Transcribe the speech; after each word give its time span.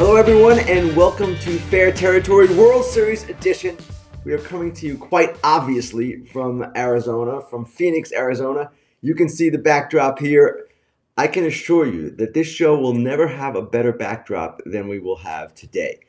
Hello, 0.00 0.16
everyone, 0.16 0.58
and 0.60 0.96
welcome 0.96 1.36
to 1.40 1.58
Fair 1.58 1.92
Territory 1.92 2.48
World 2.54 2.86
Series 2.86 3.28
edition. 3.28 3.76
We 4.24 4.32
are 4.32 4.38
coming 4.38 4.72
to 4.76 4.86
you 4.86 4.96
quite 4.96 5.36
obviously 5.44 6.24
from 6.24 6.72
Arizona, 6.74 7.42
from 7.42 7.66
Phoenix, 7.66 8.10
Arizona. 8.10 8.70
You 9.02 9.14
can 9.14 9.28
see 9.28 9.50
the 9.50 9.58
backdrop 9.58 10.18
here. 10.18 10.68
I 11.18 11.26
can 11.26 11.44
assure 11.44 11.84
you 11.84 12.08
that 12.12 12.32
this 12.32 12.46
show 12.46 12.78
will 12.78 12.94
never 12.94 13.28
have 13.28 13.56
a 13.56 13.62
better 13.62 13.92
backdrop 13.92 14.62
than 14.64 14.88
we 14.88 15.00
will 15.00 15.18
have 15.18 15.54
today. 15.54 16.00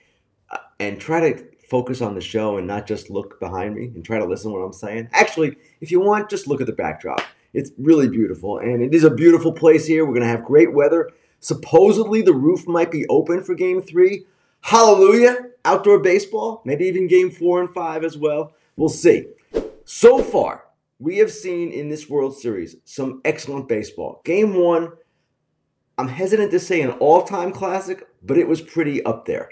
Uh, 0.49 0.59
and 0.79 0.97
try 0.97 1.29
to 1.29 1.45
focus 1.69 1.99
on 1.99 2.15
the 2.15 2.21
show 2.21 2.55
and 2.55 2.65
not 2.65 2.87
just 2.87 3.09
look 3.09 3.41
behind 3.41 3.75
me 3.75 3.87
and 3.87 4.05
try 4.05 4.19
to 4.19 4.25
listen 4.25 4.51
to 4.51 4.57
what 4.57 4.63
I'm 4.63 4.71
saying. 4.71 5.09
Actually, 5.11 5.57
if 5.81 5.91
you 5.91 5.99
want, 5.99 6.29
just 6.29 6.47
look 6.47 6.61
at 6.61 6.67
the 6.67 6.71
backdrop. 6.71 7.23
It's 7.53 7.71
really 7.77 8.07
beautiful, 8.07 8.59
and 8.59 8.81
it 8.81 8.93
is 8.93 9.03
a 9.03 9.11
beautiful 9.11 9.51
place 9.51 9.85
here. 9.85 10.05
We're 10.05 10.13
going 10.13 10.21
to 10.21 10.29
have 10.29 10.45
great 10.45 10.73
weather. 10.73 11.09
Supposedly, 11.41 12.21
the 12.21 12.33
roof 12.33 12.67
might 12.67 12.91
be 12.91 13.05
open 13.07 13.43
for 13.43 13.55
game 13.55 13.81
three. 13.81 14.25
Hallelujah! 14.61 15.37
Outdoor 15.65 15.99
baseball, 15.99 16.61
maybe 16.65 16.85
even 16.85 17.07
game 17.07 17.31
four 17.31 17.59
and 17.59 17.73
five 17.73 18.03
as 18.03 18.17
well. 18.17 18.53
We'll 18.77 18.89
see. 18.89 19.25
So 19.83 20.23
far, 20.23 20.65
we 20.99 21.17
have 21.17 21.31
seen 21.31 21.71
in 21.71 21.89
this 21.89 22.07
World 22.07 22.37
Series 22.37 22.75
some 22.85 23.21
excellent 23.25 23.67
baseball. 23.67 24.21
Game 24.23 24.55
one, 24.55 24.91
I'm 25.97 26.07
hesitant 26.07 26.51
to 26.51 26.59
say 26.59 26.81
an 26.81 26.91
all 26.91 27.23
time 27.23 27.51
classic, 27.51 28.07
but 28.21 28.37
it 28.37 28.47
was 28.47 28.61
pretty 28.61 29.03
up 29.03 29.25
there. 29.25 29.49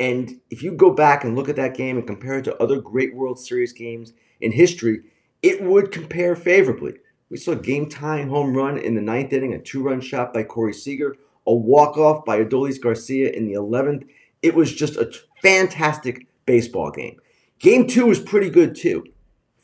And 0.00 0.40
if 0.50 0.64
you 0.64 0.72
go 0.72 0.90
back 0.92 1.22
and 1.22 1.36
look 1.36 1.48
at 1.48 1.56
that 1.56 1.76
game 1.76 1.96
and 1.96 2.06
compare 2.06 2.38
it 2.38 2.44
to 2.44 2.62
other 2.62 2.80
great 2.80 3.14
World 3.14 3.38
Series 3.38 3.72
games 3.72 4.12
in 4.40 4.50
history, 4.50 5.02
it 5.42 5.62
would 5.62 5.92
compare 5.92 6.34
favorably. 6.34 6.94
We 7.34 7.38
saw 7.38 7.50
a 7.50 7.56
game 7.56 7.88
tying 7.88 8.28
home 8.28 8.56
run 8.56 8.78
in 8.78 8.94
the 8.94 9.00
ninth 9.00 9.32
inning, 9.32 9.54
a 9.54 9.58
two 9.58 9.82
run 9.82 10.00
shot 10.00 10.32
by 10.32 10.44
Corey 10.44 10.72
Seager, 10.72 11.16
a 11.48 11.52
walk 11.52 11.98
off 11.98 12.24
by 12.24 12.38
Adolis 12.38 12.80
Garcia 12.80 13.32
in 13.32 13.48
the 13.48 13.54
11th. 13.54 14.06
It 14.42 14.54
was 14.54 14.72
just 14.72 14.94
a 14.94 15.12
fantastic 15.42 16.28
baseball 16.46 16.92
game. 16.92 17.16
Game 17.58 17.88
two 17.88 18.06
was 18.06 18.20
pretty 18.20 18.50
good 18.50 18.76
too. 18.76 19.04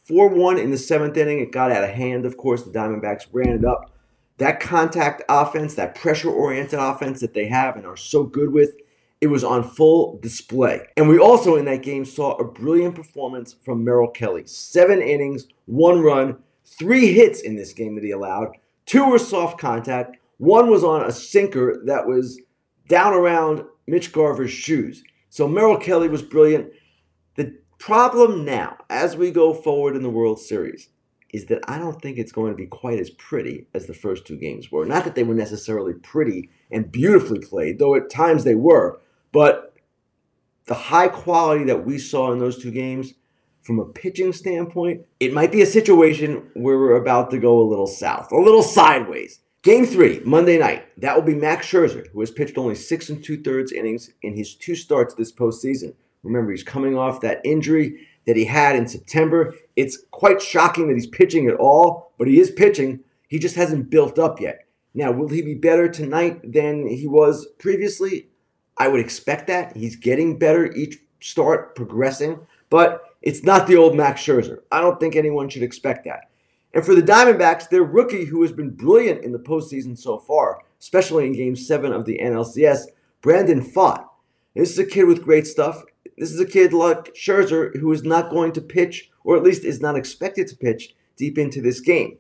4 0.03 0.31
1 0.31 0.59
in 0.59 0.73
the 0.73 0.77
seventh 0.77 1.17
inning. 1.17 1.39
It 1.39 1.53
got 1.53 1.71
out 1.71 1.85
of 1.85 1.91
hand, 1.91 2.27
of 2.27 2.37
course. 2.37 2.65
The 2.65 2.73
Diamondbacks 2.73 3.29
ran 3.31 3.51
it 3.51 3.65
up. 3.65 3.95
That 4.39 4.59
contact 4.59 5.23
offense, 5.29 5.77
that 5.77 5.95
pressure 5.95 6.29
oriented 6.29 6.81
offense 6.81 7.21
that 7.21 7.35
they 7.35 7.47
have 7.47 7.77
and 7.77 7.87
are 7.87 7.97
so 7.97 8.25
good 8.25 8.53
with, 8.53 8.75
it 9.21 9.29
was 9.29 9.45
on 9.45 9.63
full 9.63 10.19
display. 10.19 10.89
And 10.97 11.09
we 11.09 11.21
also 11.21 11.55
in 11.55 11.67
that 11.67 11.85
game 11.85 12.05
saw 12.05 12.33
a 12.33 12.45
brilliant 12.45 12.97
performance 12.97 13.53
from 13.53 13.85
Merrill 13.85 14.09
Kelly. 14.09 14.43
Seven 14.47 15.01
innings, 15.01 15.47
one 15.67 16.01
run, 16.01 16.37
three 16.79 17.13
hits 17.13 17.41
in 17.41 17.57
this 17.57 17.73
game 17.73 17.95
that 17.95 18.05
he 18.05 18.11
allowed. 18.11 18.57
Two 18.87 19.09
were 19.09 19.19
soft 19.19 19.59
contact. 19.59 20.17
One 20.39 20.71
was 20.71 20.85
on 20.85 21.05
a 21.05 21.13
sinker 21.13 21.83
that 21.85 22.07
was 22.07 22.41
down 22.89 23.13
around 23.13 23.65
Mitch 23.87 24.13
Garver's 24.13 24.51
shoes. 24.51 25.03
So 25.29 25.47
Merrill 25.47 25.79
Kelly 25.79 26.09
was 26.09 26.23
brilliant. 26.23 26.73
The 27.37 27.57
problem 27.79 28.45
now, 28.45 28.79
as 28.89 29.17
we 29.17 29.31
go 29.31 29.55
forward 29.55 29.97
in 29.97 30.03
the 30.03 30.11
World 30.11 30.41
Series, 30.41 30.89
is 31.33 31.47
that 31.47 31.61
I 31.69 31.79
don't 31.79 32.01
think 32.03 32.19
it's 32.19 32.33
going 32.33 32.51
to 32.51 32.57
be 32.57 32.67
quite 32.67 32.99
as 32.99 33.11
pretty 33.11 33.67
as 33.75 33.87
the 33.87 33.95
first 33.95 34.27
two 34.27 34.37
games 34.37 34.73
were. 34.73 34.85
Not 34.85 35.05
that 35.05 35.15
they 35.15 35.23
were 35.23 35.35
necessarily 35.35 35.95
pretty 35.95 36.51
and 36.71 36.91
beautifully 36.91 37.39
played, 37.39 37.79
though 37.79 37.95
at 37.95 38.11
times 38.11 38.43
they 38.43 38.57
were, 38.57 39.01
but 39.33 39.77
the 40.67 40.75
high 40.75 41.09
quality 41.09 41.65
that 41.65 41.85
we 41.85 41.99
saw 41.99 42.33
in 42.33 42.39
those 42.39 42.61
two 42.61 42.71
games, 42.71 43.15
from 43.71 43.79
a 43.79 43.85
pitching 43.85 44.33
standpoint, 44.33 45.07
it 45.21 45.33
might 45.33 45.53
be 45.53 45.63
a 45.63 45.67
situation 45.67 46.51
where 46.55 46.77
we're 46.77 46.97
about 46.97 47.31
to 47.31 47.39
go 47.39 47.61
a 47.61 47.71
little 47.71 47.87
south, 47.87 48.33
a 48.33 48.37
little 48.37 48.65
sideways. 48.65 49.39
Game 49.63 49.87
three, 49.87 50.21
Monday 50.25 50.59
night. 50.59 50.89
That 51.01 51.15
will 51.15 51.23
be 51.23 51.37
Max 51.37 51.69
Scherzer, 51.69 52.09
who 52.11 52.19
has 52.19 52.33
pitched 52.33 52.59
only 52.59 52.75
six 52.75 53.11
and 53.11 53.23
two 53.23 53.41
thirds 53.41 53.71
innings 53.71 54.11
in 54.23 54.35
his 54.35 54.57
two 54.57 54.75
starts 54.75 55.15
this 55.15 55.33
postseason. 55.33 55.95
Remember, 56.25 56.51
he's 56.51 56.65
coming 56.65 56.99
off 56.99 57.21
that 57.21 57.41
injury 57.45 58.09
that 58.27 58.35
he 58.35 58.45
had 58.45 58.75
in 58.75 58.89
September. 58.89 59.55
It's 59.77 60.03
quite 60.11 60.43
shocking 60.43 60.89
that 60.89 60.95
he's 60.95 61.07
pitching 61.07 61.47
at 61.47 61.55
all, 61.55 62.13
but 62.19 62.27
he 62.27 62.41
is 62.41 62.51
pitching. 62.51 62.99
He 63.29 63.39
just 63.39 63.55
hasn't 63.55 63.89
built 63.89 64.19
up 64.19 64.41
yet. 64.41 64.67
Now, 64.95 65.13
will 65.13 65.29
he 65.29 65.43
be 65.43 65.55
better 65.55 65.89
tonight 65.89 66.41
than 66.53 66.89
he 66.89 67.07
was 67.07 67.47
previously? 67.61 68.31
I 68.77 68.89
would 68.89 68.99
expect 68.99 69.47
that. 69.47 69.77
He's 69.77 69.95
getting 69.95 70.41
better 70.41 70.73
each 70.73 70.99
start, 71.21 71.77
progressing, 71.77 72.41
but 72.69 73.05
it's 73.23 73.43
not 73.43 73.67
the 73.67 73.77
old 73.77 73.97
Max 73.97 74.23
Scherzer. 74.23 74.61
I 74.71 74.81
don't 74.81 74.99
think 74.99 75.17
anyone 75.17 75.49
should 75.49 75.63
expect 75.63 76.05
that. 76.05 76.31
And 76.73 76.85
for 76.85 76.95
the 76.95 77.03
Diamondbacks, 77.03 77.69
their 77.69 77.83
rookie, 77.83 78.25
who 78.25 78.43
has 78.43 78.53
been 78.53 78.71
brilliant 78.71 79.25
in 79.25 79.33
the 79.33 79.39
postseason 79.39 79.99
so 79.99 80.19
far, 80.19 80.61
especially 80.81 81.27
in 81.27 81.33
Game 81.33 81.57
7 81.57 81.93
of 81.93 82.05
the 82.05 82.19
NLCS, 82.23 82.85
Brandon 83.21 83.61
Pfaadt. 83.61 84.05
This 84.55 84.71
is 84.71 84.79
a 84.79 84.87
kid 84.87 85.05
with 85.05 85.25
great 85.25 85.47
stuff. 85.47 85.83
This 86.17 86.31
is 86.31 86.41
a 86.41 86.47
kid 86.47 86.73
like 86.73 87.15
Scherzer 87.15 87.77
who 87.79 87.93
is 87.93 88.05
not 88.05 88.31
going 88.31 88.53
to 88.53 88.61
pitch, 88.61 89.11
or 89.25 89.37
at 89.37 89.43
least 89.43 89.65
is 89.65 89.81
not 89.81 89.97
expected 89.97 90.49
to 90.49 90.57
pitch, 90.57 90.95
deep 91.17 91.39
into 91.39 91.61
this 91.61 91.81
game. 91.81 92.19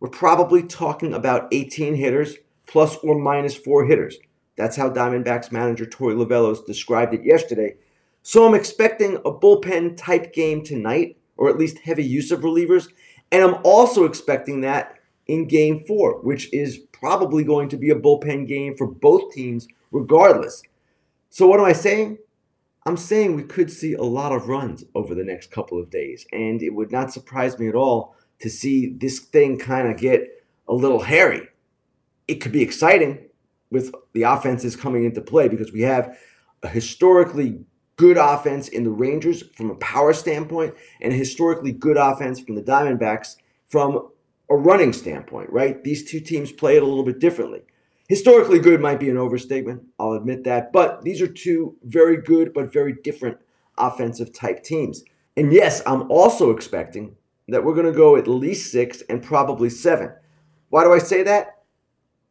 We're 0.00 0.08
probably 0.08 0.62
talking 0.62 1.12
about 1.12 1.48
18 1.52 1.94
hitters 1.94 2.36
plus 2.66 2.96
or 2.96 3.18
minus 3.18 3.54
four 3.54 3.84
hitters. 3.84 4.16
That's 4.56 4.76
how 4.76 4.90
Diamondbacks 4.90 5.52
manager 5.52 5.86
Torey 5.86 6.14
Lovullo 6.14 6.64
described 6.66 7.14
it 7.14 7.24
yesterday. 7.24 7.76
So 8.22 8.46
I'm 8.46 8.54
expecting 8.54 9.16
a 9.16 9.32
bullpen 9.32 9.96
type 9.96 10.32
game 10.32 10.62
tonight, 10.62 11.16
or 11.36 11.48
at 11.48 11.58
least 11.58 11.78
heavy 11.78 12.04
use 12.04 12.30
of 12.30 12.40
relievers. 12.40 12.88
And 13.32 13.42
I'm 13.42 13.56
also 13.64 14.04
expecting 14.04 14.60
that 14.62 14.96
in 15.26 15.46
game 15.46 15.84
four, 15.86 16.20
which 16.22 16.52
is 16.52 16.78
probably 16.92 17.44
going 17.44 17.68
to 17.70 17.76
be 17.76 17.90
a 17.90 17.94
bullpen 17.94 18.46
game 18.46 18.76
for 18.76 18.86
both 18.86 19.32
teams, 19.32 19.68
regardless. 19.90 20.62
So, 21.30 21.46
what 21.46 21.60
am 21.60 21.66
I 21.66 21.72
saying? 21.72 22.18
I'm 22.86 22.96
saying 22.96 23.36
we 23.36 23.42
could 23.42 23.70
see 23.70 23.94
a 23.94 24.02
lot 24.02 24.32
of 24.32 24.48
runs 24.48 24.84
over 24.94 25.14
the 25.14 25.24
next 25.24 25.50
couple 25.50 25.80
of 25.80 25.90
days. 25.90 26.26
And 26.32 26.62
it 26.62 26.70
would 26.70 26.90
not 26.90 27.12
surprise 27.12 27.58
me 27.58 27.68
at 27.68 27.74
all 27.74 28.16
to 28.40 28.48
see 28.48 28.94
this 28.94 29.20
thing 29.20 29.58
kind 29.58 29.88
of 29.88 29.98
get 29.98 30.44
a 30.66 30.74
little 30.74 31.00
hairy. 31.00 31.46
It 32.26 32.36
could 32.36 32.52
be 32.52 32.62
exciting 32.62 33.26
with 33.70 33.94
the 34.12 34.22
offenses 34.22 34.76
coming 34.76 35.04
into 35.04 35.20
play 35.20 35.48
because 35.48 35.72
we 35.72 35.82
have 35.82 36.18
a 36.62 36.68
historically 36.68 37.60
good 38.00 38.16
offense 38.16 38.68
in 38.68 38.82
the 38.82 38.90
Rangers 38.90 39.42
from 39.54 39.70
a 39.70 39.74
power 39.74 40.14
standpoint 40.14 40.74
and 41.02 41.12
historically 41.12 41.70
good 41.70 41.98
offense 41.98 42.40
from 42.40 42.54
the 42.54 42.62
Diamondbacks 42.62 43.36
from 43.68 44.08
a 44.48 44.56
running 44.56 44.94
standpoint, 44.94 45.50
right? 45.50 45.84
These 45.84 46.10
two 46.10 46.18
teams 46.18 46.50
play 46.50 46.78
it 46.78 46.82
a 46.82 46.86
little 46.86 47.04
bit 47.04 47.18
differently. 47.18 47.60
Historically 48.08 48.58
good 48.58 48.80
might 48.80 49.00
be 49.00 49.10
an 49.10 49.18
overstatement, 49.18 49.82
I'll 49.98 50.14
admit 50.14 50.44
that, 50.44 50.72
but 50.72 51.02
these 51.02 51.20
are 51.20 51.26
two 51.26 51.76
very 51.82 52.16
good 52.16 52.54
but 52.54 52.72
very 52.72 52.94
different 53.04 53.36
offensive 53.76 54.32
type 54.32 54.64
teams. 54.64 55.04
And 55.36 55.52
yes, 55.52 55.82
I'm 55.84 56.10
also 56.10 56.52
expecting 56.52 57.16
that 57.48 57.62
we're 57.62 57.74
going 57.74 57.84
to 57.84 57.92
go 57.92 58.16
at 58.16 58.26
least 58.26 58.72
six 58.72 59.02
and 59.10 59.22
probably 59.22 59.68
seven. 59.68 60.10
Why 60.70 60.84
do 60.84 60.92
I 60.94 61.00
say 61.00 61.22
that? 61.24 61.64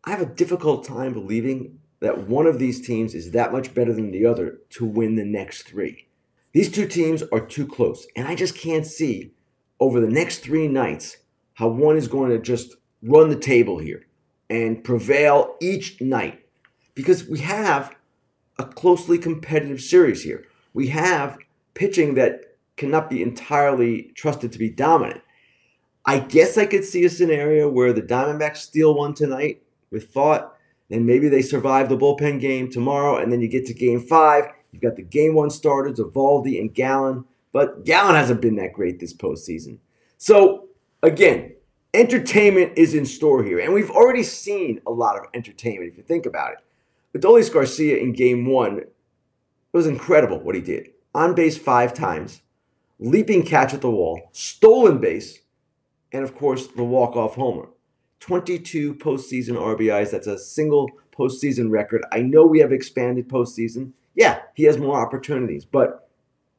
I 0.04 0.10
have 0.10 0.22
a 0.22 0.26
difficult 0.26 0.84
time 0.84 1.14
believing 1.14 1.79
that 2.00 2.28
one 2.28 2.46
of 2.46 2.60
these 2.60 2.86
teams 2.86 3.14
is 3.14 3.32
that 3.32 3.52
much 3.52 3.74
better 3.74 3.94
than 3.94 4.12
the 4.12 4.26
other 4.26 4.60
to 4.72 4.86
win 4.86 5.16
the 5.16 5.26
next 5.26 5.64
three. 5.64 6.08
These 6.54 6.72
two 6.72 6.88
teams 6.88 7.24
are 7.32 7.46
too 7.46 7.68
close, 7.68 8.08
and 8.16 8.28
I 8.28 8.36
just 8.36 8.58
can't 8.58 8.86
see 8.86 9.34
over 9.80 10.00
the 10.00 10.08
next 10.08 10.40
three 10.40 10.68
nights 10.68 11.18
how 11.54 11.68
one 11.68 11.98
is 11.98 12.08
going 12.08 12.32
to 12.32 12.40
just 12.40 12.76
run 13.02 13.30
the 13.30 13.36
table 13.36 13.78
here 13.78 14.08
and 14.50 14.84
prevail 14.84 15.56
each 15.62 16.02
night 16.02 16.46
because 16.96 17.28
we 17.28 17.40
have 17.40 17.96
a 18.58 18.66
closely 18.66 19.18
competitive 19.18 19.80
series 19.80 20.24
here. 20.24 20.46
We 20.74 20.88
have 20.88 21.38
pitching 21.74 22.16
that 22.16 22.58
cannot 22.78 23.10
be 23.10 23.22
entirely 23.22 24.12
trusted 24.16 24.52
to 24.52 24.60
be 24.60 24.70
dominant. 24.70 25.22
I 26.06 26.20
guess 26.20 26.58
I 26.58 26.66
could 26.66 26.84
see 26.84 27.06
a 27.06 27.10
scenario 27.10 27.70
where 27.70 27.94
the 27.94 28.02
Diamondbacks 28.02 28.58
steal 28.58 28.96
one 28.96 29.14
tonight 29.14 29.62
with 29.92 30.14
Pfaadt. 30.14 30.50
Then 30.90 31.06
maybe 31.06 31.30
they 31.30 31.42
survive 31.42 31.88
the 31.88 31.98
bullpen 31.98 32.40
game 32.40 32.70
tomorrow, 32.70 33.18
and 33.18 33.32
then 33.32 33.42
you 33.42 33.48
get 33.48 33.66
to 33.68 33.74
game 33.74 34.00
five. 34.00 34.46
You've 34.72 34.82
got 34.82 34.96
the 34.96 35.04
game 35.04 35.36
one 35.36 35.50
starters 35.50 36.00
of 36.00 36.14
Eovaldi 36.14 36.60
and 36.60 36.74
Gallen, 36.74 37.26
but 37.52 37.86
Gallen 37.86 38.16
hasn't 38.16 38.42
been 38.42 38.56
that 38.56 38.74
great 38.74 39.00
this 39.00 39.14
postseason. 39.14 39.78
So, 40.18 40.68
again, 41.04 41.54
entertainment 41.94 42.74
is 42.76 42.94
in 42.94 43.06
store 43.06 43.44
here, 43.44 43.60
and 43.60 43.74
we've 43.74 43.92
already 43.92 44.24
seen 44.24 44.82
a 44.86 44.92
lot 44.92 45.18
of 45.18 45.26
entertainment 45.34 45.92
if 45.92 45.98
you 45.98 46.04
think 46.04 46.26
about 46.26 46.54
it. 46.54 46.60
Adolis 47.18 47.52
Garcia 47.52 47.98
in 47.98 48.14
game 48.14 48.46
one, 48.46 48.80
it 48.80 48.94
was 49.74 49.88
incredible 49.88 50.40
what 50.40 50.56
he 50.56 50.62
did. 50.62 50.90
On 51.16 51.34
base 51.34 51.58
five 51.58 51.94
times, 51.94 52.42
leaping 53.00 53.44
catch 53.44 53.74
at 53.74 53.82
the 53.82 53.90
wall, 53.90 54.30
stolen 54.32 55.00
base, 55.00 55.40
and 56.12 56.24
of 56.24 56.36
course, 56.36 56.68
the 56.68 56.84
walk-off 56.84 57.36
homer. 57.36 57.70
22 58.20 58.96
postseason 58.96 59.56
RBIs. 59.56 60.12
That's 60.12 60.28
a 60.28 60.38
single 60.38 60.90
postseason 61.12 61.70
record. 61.70 62.04
I 62.12 62.22
know 62.22 62.46
we 62.46 62.60
have 62.60 62.72
expanded 62.72 63.30
postseason. 63.30 63.92
Yeah, 64.16 64.42
he 64.54 64.64
has 64.64 64.78
more 64.78 65.00
opportunities, 65.00 65.66
but 65.66 66.10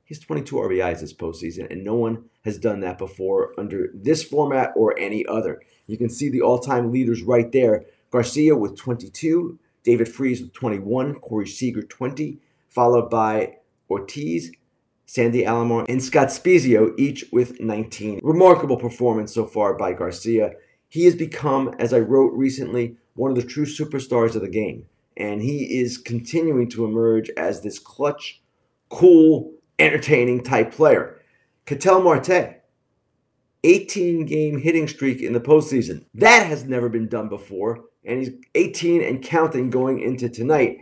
he's 0.04 0.18
22 0.18 0.56
RBIs 0.56 1.00
this 1.00 1.12
postseason, 1.12 1.70
and 1.70 1.84
no 1.84 1.94
one 1.94 2.24
has 2.44 2.58
done 2.58 2.80
that 2.80 2.98
before 2.98 3.52
under 3.58 3.90
this 3.94 4.22
format 4.22 4.72
or 4.74 4.98
any 4.98 5.26
other. 5.26 5.60
You 5.86 5.98
can 5.98 6.08
see 6.08 6.28
the 6.28 6.42
all 6.42 6.58
time 6.58 6.92
leaders 6.92 7.22
right 7.22 7.50
there 7.52 7.84
Garcia 8.10 8.56
with 8.56 8.76
22, 8.76 9.58
David 9.84 10.08
Freese 10.08 10.40
with 10.40 10.52
21, 10.52 11.14
Corey 11.16 11.46
Seager 11.46 11.82
20, 11.82 12.38
followed 12.68 13.08
by 13.08 13.56
Ortiz, 13.88 14.50
Sandy 15.06 15.42
Alomar, 15.42 15.86
and 15.88 16.02
Scott 16.02 16.28
Spiezio, 16.28 16.92
each 16.98 17.24
with 17.32 17.60
19. 17.60 18.20
Remarkable 18.22 18.76
performance 18.76 19.32
so 19.32 19.44
far 19.44 19.74
by 19.74 19.92
Garcia. 19.92 20.52
He 20.90 21.06
has 21.06 21.14
become, 21.14 21.74
as 21.78 21.94
I 21.94 22.00
wrote 22.00 22.34
recently, 22.34 22.96
one 23.14 23.30
of 23.30 23.36
the 23.36 23.42
true 23.42 23.64
superstars 23.64 24.34
of 24.34 24.42
the 24.42 24.48
game. 24.48 24.84
And 25.16 25.40
he 25.40 25.80
is 25.80 25.96
continuing 25.96 26.68
to 26.70 26.84
emerge 26.84 27.30
as 27.38 27.62
this 27.62 27.78
clutch, 27.78 28.42
cool, 28.90 29.52
entertaining 29.78 30.42
type 30.42 30.72
player. 30.72 31.18
Ketel 31.64 32.02
Marte, 32.02 32.60
18 33.64 34.26
game 34.26 34.58
hitting 34.58 34.86
streak 34.86 35.22
in 35.22 35.32
the 35.32 35.40
postseason. 35.40 36.04
That 36.14 36.46
has 36.46 36.64
never 36.64 36.88
been 36.88 37.08
done 37.08 37.28
before. 37.28 37.84
And 38.04 38.18
he's 38.18 38.30
18 38.54 39.02
and 39.02 39.22
counting 39.22 39.70
going 39.70 40.00
into 40.00 40.28
tonight 40.28 40.80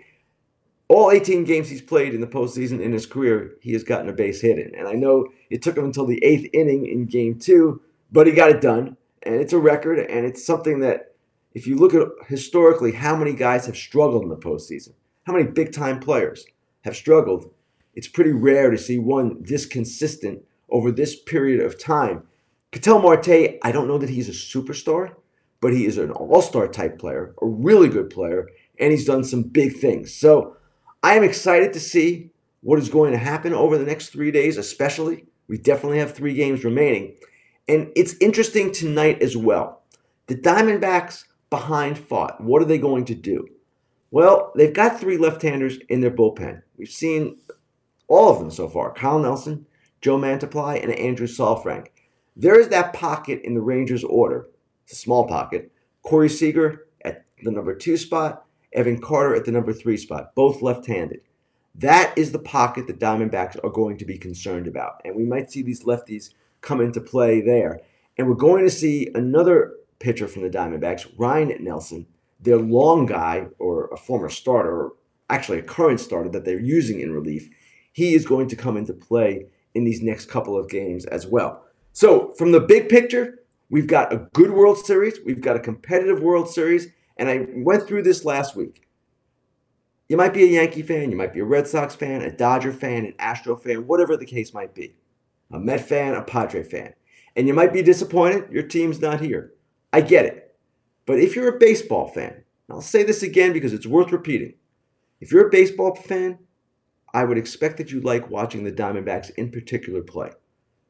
all 0.88 1.10
18 1.10 1.44
games 1.44 1.68
he's 1.68 1.82
played 1.82 2.14
in 2.14 2.20
the 2.20 2.26
postseason 2.26 2.80
in 2.80 2.92
his 2.92 3.06
career, 3.06 3.56
he 3.60 3.72
has 3.72 3.84
gotten 3.84 4.08
a 4.08 4.12
base 4.12 4.40
hit 4.40 4.58
in. 4.58 4.74
And 4.74 4.88
I 4.88 4.92
know 4.92 5.28
it 5.50 5.62
took 5.62 5.76
him 5.76 5.84
until 5.84 6.06
the 6.06 6.22
eighth 6.24 6.48
inning 6.54 6.86
in 6.86 7.04
game 7.04 7.38
two, 7.38 7.82
but 8.10 8.26
he 8.26 8.32
got 8.32 8.50
it 8.50 8.62
done. 8.62 8.96
And 9.28 9.42
it's 9.42 9.52
a 9.52 9.58
record, 9.58 9.98
and 9.98 10.24
it's 10.24 10.42
something 10.42 10.80
that, 10.80 11.12
if 11.52 11.66
you 11.66 11.76
look 11.76 11.92
at 11.92 12.08
historically 12.28 12.92
how 12.92 13.14
many 13.14 13.34
guys 13.34 13.66
have 13.66 13.76
struggled 13.76 14.22
in 14.22 14.30
the 14.30 14.36
postseason, 14.38 14.94
how 15.24 15.34
many 15.34 15.44
big 15.44 15.70
time 15.70 16.00
players 16.00 16.46
have 16.80 16.96
struggled, 16.96 17.52
it's 17.94 18.08
pretty 18.08 18.32
rare 18.32 18.70
to 18.70 18.78
see 18.78 18.96
one 18.96 19.42
this 19.42 19.66
consistent 19.66 20.42
over 20.70 20.90
this 20.90 21.14
period 21.14 21.60
of 21.60 21.78
time. 21.78 22.22
Ketel 22.72 23.02
Marte, 23.02 23.58
I 23.62 23.70
don't 23.70 23.86
know 23.86 23.98
that 23.98 24.08
he's 24.08 24.30
a 24.30 24.32
superstar, 24.32 25.12
but 25.60 25.74
he 25.74 25.84
is 25.84 25.98
an 25.98 26.10
all 26.10 26.40
star 26.40 26.66
type 26.66 26.98
player, 26.98 27.34
a 27.42 27.46
really 27.46 27.90
good 27.90 28.08
player, 28.08 28.48
and 28.80 28.92
he's 28.92 29.04
done 29.04 29.24
some 29.24 29.42
big 29.42 29.76
things. 29.76 30.14
So, 30.14 30.56
I 31.02 31.16
am 31.16 31.22
excited 31.22 31.74
to 31.74 31.80
see 31.80 32.30
what 32.62 32.78
is 32.78 32.88
going 32.88 33.12
to 33.12 33.18
happen 33.18 33.52
over 33.52 33.76
the 33.76 33.84
next 33.84 34.08
three 34.08 34.30
days, 34.30 34.56
especially. 34.56 35.26
We 35.48 35.58
definitely 35.58 35.98
have 35.98 36.14
three 36.14 36.32
games 36.32 36.64
remaining. 36.64 37.16
And 37.68 37.92
it's 37.94 38.14
interesting 38.20 38.72
tonight 38.72 39.22
as 39.22 39.36
well. 39.36 39.82
The 40.26 40.34
Diamondbacks 40.34 41.24
behind 41.50 41.96
Pfaadt, 41.96 42.40
what 42.40 42.62
are 42.62 42.66
they 42.66 42.78
going 42.78 43.04
to 43.06 43.14
do? 43.14 43.46
Well, 44.10 44.52
they've 44.56 44.72
got 44.72 44.98
three 44.98 45.18
left 45.18 45.42
handers 45.42 45.78
in 45.88 46.00
their 46.00 46.10
bullpen. 46.10 46.62
We've 46.78 46.88
seen 46.88 47.38
all 48.06 48.30
of 48.30 48.38
them 48.38 48.50
so 48.50 48.68
far 48.68 48.92
Kyle 48.92 49.18
Nelson, 49.18 49.66
Joe 50.00 50.18
Mantiply, 50.18 50.82
and 50.82 50.92
Andrew 50.92 51.26
Saalfrank. 51.26 51.88
There 52.36 52.58
is 52.58 52.68
that 52.68 52.94
pocket 52.94 53.42
in 53.44 53.54
the 53.54 53.60
Rangers' 53.60 54.04
order. 54.04 54.48
It's 54.84 54.92
a 54.94 54.96
small 54.96 55.26
pocket. 55.26 55.70
Corey 56.02 56.28
Seager 56.28 56.86
at 57.04 57.26
the 57.42 57.50
number 57.50 57.74
two 57.74 57.96
spot, 57.96 58.46
Evan 58.72 59.00
Carter 59.00 59.34
at 59.34 59.44
the 59.44 59.52
number 59.52 59.72
three 59.72 59.96
spot, 59.96 60.34
both 60.34 60.62
left 60.62 60.86
handed. 60.86 61.20
That 61.74 62.16
is 62.16 62.32
the 62.32 62.38
pocket 62.38 62.86
the 62.86 62.94
Diamondbacks 62.94 63.62
are 63.62 63.70
going 63.70 63.98
to 63.98 64.04
be 64.04 64.18
concerned 64.18 64.66
about. 64.66 65.00
And 65.04 65.14
we 65.14 65.24
might 65.24 65.50
see 65.50 65.62
these 65.62 65.84
lefties 65.84 66.30
come 66.60 66.80
into 66.80 67.00
play 67.00 67.40
there. 67.40 67.80
And 68.16 68.28
we're 68.28 68.34
going 68.34 68.64
to 68.64 68.70
see 68.70 69.08
another 69.14 69.74
pitcher 69.98 70.28
from 70.28 70.42
the 70.42 70.50
Diamondbacks, 70.50 71.06
Ryne 71.16 71.56
Nelson, 71.60 72.06
their 72.40 72.58
long 72.58 73.06
guy, 73.06 73.46
or 73.58 73.88
a 73.88 73.96
former 73.96 74.28
starter, 74.28 74.70
or 74.70 74.92
actually 75.30 75.58
a 75.58 75.62
current 75.62 76.00
starter 76.00 76.30
that 76.30 76.44
they're 76.44 76.60
using 76.60 77.00
in 77.00 77.12
relief. 77.12 77.48
He 77.92 78.14
is 78.14 78.26
going 78.26 78.48
to 78.48 78.56
come 78.56 78.76
into 78.76 78.92
play 78.92 79.46
in 79.74 79.84
these 79.84 80.02
next 80.02 80.26
couple 80.26 80.56
of 80.56 80.68
games 80.68 81.04
as 81.06 81.26
well. 81.26 81.64
So, 81.92 82.32
from 82.32 82.52
the 82.52 82.60
big 82.60 82.88
picture, 82.88 83.40
we've 83.70 83.86
got 83.86 84.12
a 84.12 84.28
good 84.32 84.50
World 84.50 84.78
Series, 84.78 85.18
we've 85.24 85.40
got 85.40 85.56
a 85.56 85.60
competitive 85.60 86.20
World 86.20 86.48
Series, 86.48 86.88
and 87.16 87.28
I 87.28 87.46
went 87.56 87.86
through 87.86 88.02
this 88.02 88.24
last 88.24 88.54
week. 88.54 88.88
You 90.08 90.16
might 90.16 90.32
be 90.32 90.44
a 90.44 90.46
Yankee 90.46 90.82
fan, 90.82 91.10
you 91.10 91.16
might 91.16 91.34
be 91.34 91.40
a 91.40 91.44
Red 91.44 91.66
Sox 91.66 91.94
fan, 91.94 92.22
a 92.22 92.30
Dodger 92.30 92.72
fan, 92.72 93.04
an 93.04 93.14
Astro 93.18 93.56
fan, 93.56 93.86
whatever 93.86 94.16
the 94.16 94.24
case 94.24 94.54
might 94.54 94.74
be. 94.74 94.94
A 95.50 95.58
Met 95.58 95.86
fan, 95.86 96.14
a 96.14 96.22
Padre 96.22 96.62
fan. 96.62 96.94
And 97.36 97.46
you 97.46 97.54
might 97.54 97.72
be 97.72 97.82
disappointed 97.82 98.52
your 98.52 98.64
team's 98.64 99.00
not 99.00 99.20
here. 99.20 99.54
I 99.92 100.00
get 100.00 100.26
it. 100.26 100.56
But 101.06 101.20
if 101.20 101.34
you're 101.34 101.56
a 101.56 101.58
baseball 101.58 102.08
fan, 102.08 102.44
I'll 102.70 102.82
say 102.82 103.02
this 103.02 103.22
again 103.22 103.52
because 103.52 103.72
it's 103.72 103.86
worth 103.86 104.12
repeating. 104.12 104.54
If 105.20 105.32
you're 105.32 105.46
a 105.46 105.50
baseball 105.50 105.94
fan, 105.94 106.38
I 107.14 107.24
would 107.24 107.38
expect 107.38 107.78
that 107.78 107.90
you 107.90 108.00
like 108.00 108.30
watching 108.30 108.64
the 108.64 108.72
Diamondbacks 108.72 109.30
in 109.36 109.50
particular 109.50 110.02
play. 110.02 110.30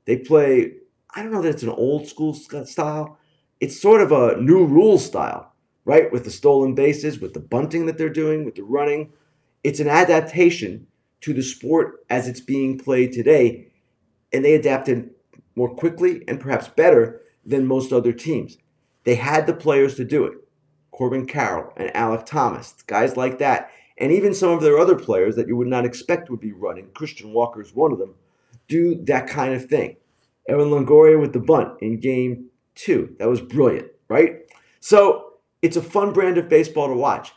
They 0.05 0.17
play, 0.17 0.73
I 1.15 1.23
don't 1.23 1.33
know 1.33 1.43
that 1.43 1.51
it's 1.51 1.63
an 1.63 1.69
old 1.69 2.09
school 2.09 2.37
uh, 2.53 2.65
style, 2.65 3.19
it's 3.61 3.81
sort 3.81 4.01
of 4.01 4.11
a 4.11 4.41
new 4.41 4.65
rule 4.65 4.99
style 4.99 5.49
right? 5.89 6.13
With 6.13 6.25
the 6.25 6.31
stolen 6.31 6.75
bases, 6.75 7.19
with 7.19 7.33
the 7.33 7.41
bunting 7.41 7.87
that 7.87 7.97
they're 7.97 8.11
doing, 8.11 8.45
with 8.45 8.57
the 8.57 8.63
running. 8.63 9.11
It's 9.65 9.81
an 9.81 9.89
adaptation 9.89 10.87
to 11.23 11.33
the 11.33 11.43
sport 11.43 12.05
as 12.11 12.29
it's 12.29 12.43
being 12.43 12.77
played 12.77 13.11
today. 13.11 13.68
And 14.33 14.45
they 14.45 14.55
adapted 14.55 15.11
more 15.57 15.75
quickly 15.75 16.23
and 16.29 16.41
perhaps 16.41 16.69
better 16.69 17.23
than 17.45 17.67
most 17.67 17.93
other 17.93 18.13
teams. 18.13 18.59
They 19.05 19.15
had 19.15 19.47
the 19.47 19.55
players 19.55 19.95
to 19.97 20.05
do 20.05 20.25
it. 20.25 20.35
Corbin 20.91 21.27
Carroll 21.27 21.73
and 21.77 21.91
Alek 21.95 22.27
Thomas, 22.27 22.75
guys 22.87 23.17
like 23.17 23.39
that. 23.39 23.71
And 23.99 24.13
even 24.13 24.35
some 24.35 24.51
of 24.51 24.61
their 24.61 24.79
other 24.79 24.97
players 24.97 25.37
that 25.37 25.49
you 25.49 25.57
would 25.57 25.69
not 25.69 25.85
expect 25.85 26.31
would 26.31 26.41
be 26.41 26.53
running, 26.53 26.91
Christian 26.95 27.33
Walker 27.33 27.61
is 27.61 27.75
one 27.75 27.93
of 27.93 27.99
them, 27.99 28.15
do 28.69 28.95
that 29.05 29.29
kind 29.29 29.55
of 29.55 29.67
thing. 29.67 29.97
Evan 30.49 30.69
Longoria 30.69 31.21
with 31.21 31.33
the 31.33 31.41
bunt 31.41 31.81
in 31.81 32.01
game 32.01 32.47
two. 32.75 33.15
That 33.19 33.29
was 33.29 33.41
brilliant, 33.41 33.89
right? 34.09 34.41
So 34.81 35.33
it's 35.63 35.77
a 35.77 35.83
fun 35.83 36.13
brand 36.13 36.39
of 36.39 36.49
baseball 36.49 36.89
to 36.89 36.95
watch. 36.95 37.33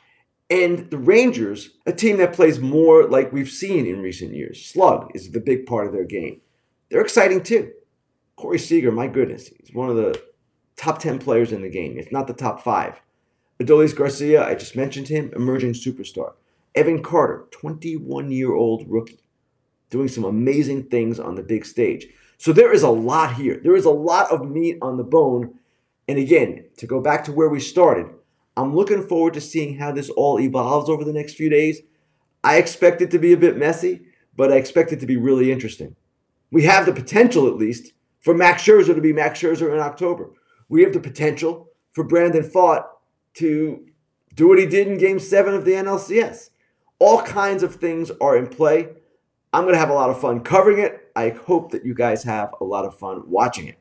And 0.49 0.89
the 0.91 0.97
Rangers, 0.97 1.69
a 1.85 1.93
team 1.93 2.17
that 2.17 2.33
plays 2.33 2.59
more 2.59 3.07
like 3.07 3.31
we've 3.31 3.49
seen 3.49 3.85
in 3.87 4.01
recent 4.01 4.35
years, 4.35 4.65
slug 4.65 5.11
is 5.15 5.31
the 5.31 5.39
big 5.39 5.65
part 5.65 5.87
of 5.87 5.93
their 5.93 6.05
game. 6.05 6.41
They're 6.91 7.01
exciting 7.01 7.41
too. 7.41 7.71
Corey 8.35 8.59
Seager, 8.59 8.91
my 8.91 9.07
goodness, 9.07 9.47
he's 9.47 9.73
one 9.73 9.89
of 9.89 9.95
the 9.95 10.21
top 10.75 10.99
10 10.99 11.17
players 11.17 11.51
in 11.51 11.63
the 11.63 11.69
game, 11.69 11.97
if 11.97 12.11
not 12.11 12.27
the 12.27 12.33
top 12.33 12.63
five. 12.63 13.01
Adolis 13.59 13.95
Garcia, 13.95 14.45
I 14.45 14.53
just 14.53 14.75
mentioned 14.75 15.07
him, 15.07 15.31
emerging 15.35 15.73
superstar. 15.73 16.33
Evan 16.75 17.01
Carter, 17.01 17.47
21 17.51 18.31
year 18.31 18.53
old 18.53 18.85
rookie, 18.87 19.23
doing 19.89 20.07
some 20.07 20.25
amazing 20.25 20.83
things 20.83 21.19
on 21.19 21.33
the 21.35 21.43
big 21.43 21.65
stage. 21.65 22.07
So 22.37 22.53
there 22.53 22.73
is 22.73 22.83
a 22.83 22.89
lot 22.89 23.33
here. 23.33 23.59
There 23.63 23.75
is 23.75 23.85
a 23.85 23.91
lot 23.91 24.31
of 24.31 24.49
meat 24.49 24.77
on 24.81 24.97
the 24.97 25.03
bone 25.03 25.55
and 26.11 26.19
again, 26.19 26.65
to 26.75 26.87
go 26.87 26.99
back 26.99 27.23
to 27.23 27.31
where 27.31 27.47
we 27.47 27.61
started, 27.61 28.07
I'm 28.57 28.75
looking 28.75 29.07
forward 29.07 29.33
to 29.35 29.39
seeing 29.39 29.77
how 29.77 29.93
this 29.93 30.09
all 30.09 30.41
evolves 30.41 30.89
over 30.89 31.05
the 31.05 31.13
next 31.13 31.35
few 31.35 31.49
days. 31.49 31.79
I 32.43 32.57
expect 32.57 33.01
it 33.01 33.11
to 33.11 33.17
be 33.17 33.31
a 33.31 33.37
bit 33.37 33.55
messy, 33.55 34.01
but 34.35 34.51
I 34.51 34.57
expect 34.57 34.91
it 34.91 34.99
to 34.99 35.05
be 35.05 35.15
really 35.15 35.53
interesting. 35.53 35.95
We 36.51 36.63
have 36.63 36.85
the 36.85 36.93
potential, 36.93 37.47
at 37.47 37.55
least, 37.55 37.93
for 38.19 38.33
Max 38.33 38.63
Scherzer 38.63 38.93
to 38.93 39.01
be 39.01 39.13
Max 39.13 39.39
Scherzer 39.39 39.73
in 39.73 39.79
October. 39.79 40.31
We 40.69 40.83
have 40.83 40.93
the 40.93 40.99
potential 40.99 41.69
for 41.93 42.03
Brandon 42.03 42.43
Pfaadt 42.43 42.85
to 43.35 43.85
do 44.35 44.47
what 44.47 44.59
he 44.59 44.65
did 44.65 44.87
in 44.87 44.97
Game 44.97 45.19
7 45.19 45.53
of 45.53 45.65
the 45.65 45.71
NLCS. 45.71 46.49
All 46.99 47.21
kinds 47.21 47.63
of 47.63 47.75
things 47.75 48.11
are 48.21 48.37
in 48.37 48.47
play. 48.47 48.89
I'm 49.53 49.63
going 49.63 49.73
to 49.73 49.79
have 49.79 49.89
a 49.89 49.93
lot 49.93 50.09
of 50.09 50.21
fun 50.21 50.41
covering 50.41 50.79
it. 50.79 51.11
I 51.15 51.29
hope 51.29 51.71
that 51.71 51.85
you 51.85 51.93
guys 51.93 52.23
have 52.23 52.53
a 52.61 52.63
lot 52.63 52.85
of 52.85 52.97
fun 52.97 53.23
watching 53.25 53.67
it. 53.67 53.77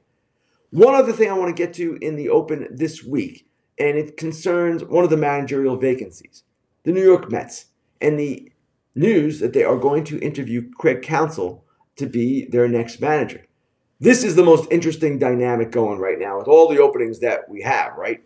One 0.71 0.95
other 0.95 1.13
thing 1.13 1.31
I 1.31 1.35
want 1.35 1.55
to 1.55 1.63
get 1.63 1.75
to 1.75 1.97
in 2.01 2.17
the 2.17 2.29
open 2.29 2.69
this 2.71 3.05
week, 3.05 3.47
and 3.79 3.99
it 3.99 4.17
concerns 4.17 4.85
one 4.85 5.05
of 5.05 5.11
the 5.11 5.17
managerial 5.17 5.77
vacancies 5.77 6.45
the 6.83 6.93
New 6.93 7.03
York 7.03 7.31
Mets, 7.31 7.67
and 8.01 8.19
the 8.19 8.51
news 8.95 9.39
that 9.41 9.53
they 9.53 9.65
are 9.65 9.77
going 9.77 10.03
to 10.05 10.19
interview 10.21 10.71
Craig 10.79 11.03
Counsell 11.03 11.63
to 12.01 12.07
be 12.07 12.47
their 12.47 12.69
next 12.69 13.01
manager. 13.01 13.47
This 14.01 14.25
is 14.25 14.35
the 14.35 14.45
most 14.45 14.71
interesting 14.71 15.19
dynamic 15.19 15.71
going 15.71 15.99
right 15.99 16.19
now 16.19 16.39
with 16.39 16.49
all 16.49 16.69
the 16.69 16.81
openings 16.81 17.21
that 17.21 17.49
we 17.49 17.63
have, 17.63 17.97
right? 17.97 18.23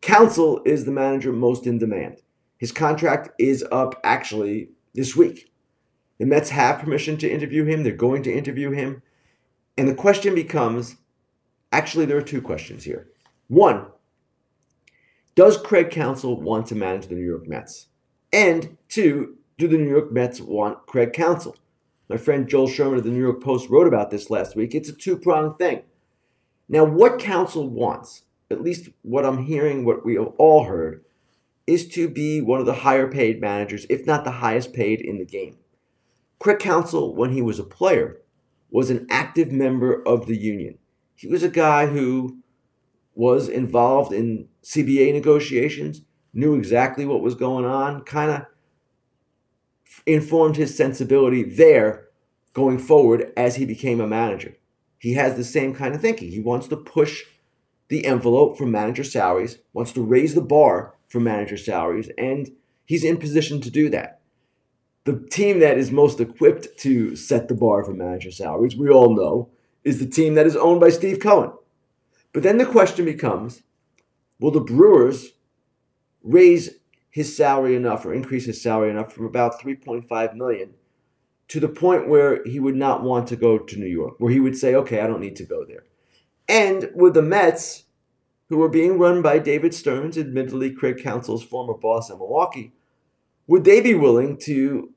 Counsell 0.00 0.60
is 0.64 0.84
the 0.84 0.92
manager 0.92 1.32
most 1.32 1.66
in 1.66 1.78
demand. 1.78 2.20
His 2.58 2.72
contract 2.72 3.30
is 3.38 3.64
up 3.72 4.00
actually 4.04 4.70
this 4.94 5.16
week. 5.16 5.52
The 6.18 6.26
Mets 6.26 6.50
have 6.50 6.80
permission 6.80 7.16
to 7.18 7.30
interview 7.30 7.64
him, 7.64 7.82
they're 7.82 7.92
going 7.92 8.22
to 8.24 8.32
interview 8.32 8.72
him. 8.72 9.02
And 9.76 9.88
the 9.88 9.94
question 9.94 10.34
becomes 10.34 10.96
Actually, 11.70 12.06
there 12.06 12.16
are 12.16 12.22
two 12.22 12.40
questions 12.40 12.82
here. 12.82 13.08
One, 13.48 13.86
does 15.34 15.60
Craig 15.60 15.90
Counsell 15.90 16.40
want 16.40 16.66
to 16.68 16.74
manage 16.74 17.06
the 17.06 17.14
New 17.14 17.26
York 17.26 17.46
Mets? 17.46 17.88
And 18.32 18.76
two, 18.88 19.36
do 19.58 19.68
the 19.68 19.76
New 19.76 19.88
York 19.88 20.10
Mets 20.10 20.40
want 20.40 20.86
Craig 20.86 21.12
Counsell? 21.12 21.56
My 22.08 22.16
friend 22.16 22.48
Joel 22.48 22.68
Sherman 22.68 22.98
of 22.98 23.04
the 23.04 23.10
New 23.10 23.20
York 23.20 23.42
Post 23.42 23.68
wrote 23.68 23.86
about 23.86 24.10
this 24.10 24.30
last 24.30 24.56
week. 24.56 24.74
It's 24.74 24.88
a 24.88 24.92
two 24.92 25.16
pronged 25.16 25.58
thing. 25.58 25.82
Now, 26.68 26.84
what 26.84 27.18
Counsell 27.18 27.68
wants, 27.68 28.24
at 28.50 28.62
least 28.62 28.88
what 29.02 29.24
I'm 29.24 29.44
hearing, 29.44 29.84
what 29.84 30.04
we 30.04 30.14
have 30.14 30.32
all 30.38 30.64
heard, 30.64 31.04
is 31.66 31.88
to 31.90 32.08
be 32.08 32.40
one 32.40 32.60
of 32.60 32.66
the 32.66 32.74
higher 32.74 33.10
paid 33.10 33.40
managers, 33.40 33.86
if 33.90 34.06
not 34.06 34.24
the 34.24 34.30
highest 34.30 34.72
paid 34.72 35.00
in 35.00 35.18
the 35.18 35.24
game. 35.24 35.56
Craig 36.38 36.58
Counsell, 36.58 37.14
when 37.14 37.32
he 37.32 37.42
was 37.42 37.58
a 37.58 37.64
player, 37.64 38.20
was 38.70 38.90
an 38.90 39.06
active 39.10 39.52
member 39.52 40.02
of 40.06 40.26
the 40.26 40.36
union 40.36 40.78
he 41.18 41.26
was 41.26 41.42
a 41.42 41.48
guy 41.48 41.86
who 41.86 42.38
was 43.12 43.48
involved 43.48 44.12
in 44.12 44.46
CBA 44.62 45.12
negotiations, 45.12 46.02
knew 46.32 46.54
exactly 46.54 47.04
what 47.04 47.22
was 47.22 47.34
going 47.34 47.64
on, 47.64 48.02
kind 48.04 48.30
of 48.30 48.46
informed 50.06 50.56
his 50.56 50.76
sensibility 50.76 51.42
there 51.42 52.08
going 52.52 52.78
forward 52.78 53.32
as 53.36 53.56
he 53.56 53.64
became 53.64 54.00
a 54.00 54.06
manager. 54.06 54.54
He 54.98 55.14
has 55.14 55.36
the 55.36 55.44
same 55.44 55.74
kind 55.74 55.94
of 55.94 56.00
thinking. 56.00 56.30
He 56.30 56.40
wants 56.40 56.66
to 56.68 56.76
push 56.76 57.24
the 57.88 58.04
envelope 58.04 58.58
for 58.58 58.66
manager 58.66 59.04
salaries, 59.04 59.58
wants 59.72 59.92
to 59.92 60.02
raise 60.02 60.34
the 60.34 60.40
bar 60.40 60.94
for 61.08 61.20
manager 61.20 61.56
salaries, 61.56 62.10
and 62.18 62.50
he's 62.84 63.04
in 63.04 63.16
position 63.16 63.60
to 63.60 63.70
do 63.70 63.88
that. 63.90 64.20
The 65.04 65.18
team 65.30 65.60
that 65.60 65.78
is 65.78 65.90
most 65.90 66.20
equipped 66.20 66.78
to 66.80 67.16
set 67.16 67.48
the 67.48 67.54
bar 67.54 67.82
for 67.82 67.94
manager 67.94 68.30
salaries, 68.30 68.76
we 68.76 68.90
all 68.90 69.14
know, 69.14 69.50
is 69.84 69.98
the 69.98 70.06
team 70.06 70.34
that 70.34 70.46
is 70.46 70.56
owned 70.56 70.80
by 70.80 70.90
Steve 70.90 71.20
Cohen. 71.20 71.52
But 72.32 72.42
then 72.42 72.58
the 72.58 72.66
question 72.66 73.04
becomes 73.04 73.62
will 74.38 74.50
the 74.50 74.60
Brewers 74.60 75.32
raise 76.22 76.77
his 77.18 77.36
salary 77.36 77.74
enough 77.74 78.06
or 78.06 78.14
increase 78.14 78.46
his 78.46 78.62
salary 78.62 78.90
enough 78.90 79.12
from 79.12 79.26
about 79.26 79.60
3.5 79.60 80.34
million 80.36 80.72
to 81.48 81.58
the 81.58 81.68
point 81.68 82.08
where 82.08 82.44
he 82.44 82.60
would 82.60 82.76
not 82.76 83.02
want 83.02 83.26
to 83.26 83.34
go 83.34 83.58
to 83.58 83.76
New 83.76 83.88
York, 83.88 84.14
where 84.18 84.30
he 84.30 84.38
would 84.38 84.56
say, 84.56 84.76
okay, 84.76 85.00
I 85.00 85.08
don't 85.08 85.20
need 85.20 85.34
to 85.34 85.44
go 85.44 85.64
there. 85.64 85.82
And 86.48 86.92
with 86.94 87.14
the 87.14 87.22
Mets, 87.22 87.86
who 88.48 88.62
are 88.62 88.68
being 88.68 89.00
run 89.00 89.20
by 89.20 89.40
David 89.40 89.74
Stearns, 89.74 90.16
admittedly 90.16 90.70
Craig 90.70 91.02
Counsell's 91.02 91.42
former 91.42 91.74
boss 91.74 92.08
in 92.08 92.18
Milwaukee, 92.18 92.72
would 93.48 93.64
they 93.64 93.80
be 93.80 93.94
willing 93.94 94.36
to 94.42 94.92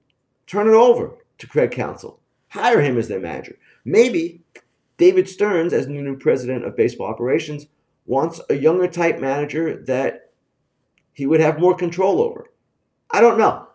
turn 0.45 0.67
it 0.67 0.75
over 0.75 1.17
to 1.39 1.47
Craig 1.47 1.71
Counsell, 1.71 2.19
hire 2.49 2.81
him 2.81 2.99
as 2.99 3.07
their 3.07 3.19
manager? 3.19 3.57
Maybe 3.83 4.43
David 4.97 5.27
Stearns, 5.27 5.73
as 5.73 5.87
new 5.87 6.15
president 6.19 6.65
of 6.65 6.77
baseball 6.77 7.07
operations, 7.07 7.65
wants 8.05 8.39
a 8.47 8.53
younger 8.53 8.87
type 8.87 9.19
manager 9.19 9.83
that 9.87 10.30
he 11.13 11.27
would 11.27 11.39
have 11.41 11.59
more 11.59 11.75
control 11.75 12.21
over. 12.21 12.51
I 13.09 13.21
don't 13.21 13.37
know. 13.37 13.67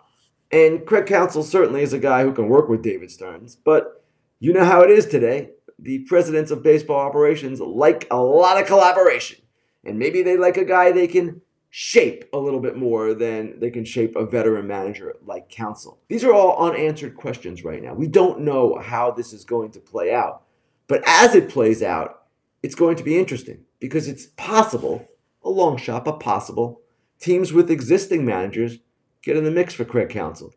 And 0.50 0.86
Craig 0.86 1.06
Counsell 1.06 1.42
certainly 1.42 1.82
is 1.82 1.92
a 1.92 1.98
guy 1.98 2.22
who 2.22 2.32
can 2.32 2.48
work 2.48 2.68
with 2.68 2.82
David 2.82 3.10
Stearns, 3.10 3.56
but 3.56 4.04
you 4.38 4.52
know 4.52 4.64
how 4.64 4.82
it 4.82 4.90
is 4.90 5.06
today. 5.06 5.50
The 5.78 6.00
presidents 6.00 6.50
of 6.50 6.62
baseball 6.62 7.00
operations 7.00 7.60
like 7.60 8.06
a 8.10 8.16
lot 8.16 8.60
of 8.60 8.66
collaboration. 8.66 9.38
And 9.84 9.98
maybe 9.98 10.22
they 10.22 10.36
like 10.36 10.56
a 10.56 10.64
guy 10.64 10.92
they 10.92 11.06
can 11.06 11.40
shape 11.70 12.24
a 12.32 12.38
little 12.38 12.60
bit 12.60 12.76
more 12.76 13.12
than 13.12 13.60
they 13.60 13.70
can 13.70 13.84
shape 13.84 14.16
a 14.16 14.24
veteran 14.24 14.66
manager 14.66 15.14
like 15.24 15.48
Counsell. 15.50 15.98
These 16.08 16.24
are 16.24 16.32
all 16.32 16.70
unanswered 16.70 17.16
questions 17.16 17.64
right 17.64 17.82
now. 17.82 17.92
We 17.92 18.06
don't 18.06 18.40
know 18.40 18.78
how 18.78 19.10
this 19.10 19.32
is 19.32 19.44
going 19.44 19.72
to 19.72 19.80
play 19.80 20.14
out. 20.14 20.42
But 20.86 21.02
as 21.06 21.34
it 21.34 21.50
plays 21.50 21.82
out, 21.82 22.22
it's 22.62 22.74
going 22.74 22.96
to 22.96 23.04
be 23.04 23.18
interesting 23.18 23.64
because 23.80 24.08
it's 24.08 24.26
possible, 24.36 25.06
a 25.44 25.50
long 25.50 25.76
shot, 25.76 26.04
but 26.04 26.20
possible, 26.20 26.80
teams 27.18 27.52
with 27.52 27.70
existing 27.70 28.24
managers 28.24 28.78
get 29.22 29.36
in 29.36 29.44
the 29.44 29.50
mix 29.50 29.74
for 29.74 29.84
Craig 29.84 30.08
Counsell. 30.08 30.54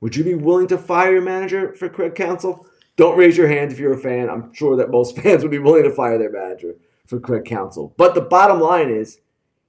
Would 0.00 0.16
you 0.16 0.24
be 0.24 0.34
willing 0.34 0.66
to 0.68 0.78
fire 0.78 1.12
your 1.12 1.22
manager 1.22 1.74
for 1.74 1.88
Craig 1.88 2.14
Counsell? 2.14 2.66
Don't 2.96 3.16
raise 3.16 3.36
your 3.36 3.48
hand 3.48 3.72
if 3.72 3.78
you're 3.78 3.94
a 3.94 3.98
fan. 3.98 4.28
I'm 4.28 4.52
sure 4.52 4.76
that 4.76 4.90
most 4.90 5.16
fans 5.22 5.42
would 5.42 5.50
be 5.50 5.58
willing 5.58 5.84
to 5.84 5.90
fire 5.90 6.18
their 6.18 6.32
manager 6.32 6.74
for 7.06 7.20
Craig 7.20 7.44
Counsell. 7.44 7.94
But 7.96 8.14
the 8.14 8.20
bottom 8.20 8.60
line 8.60 8.90
is 8.90 9.20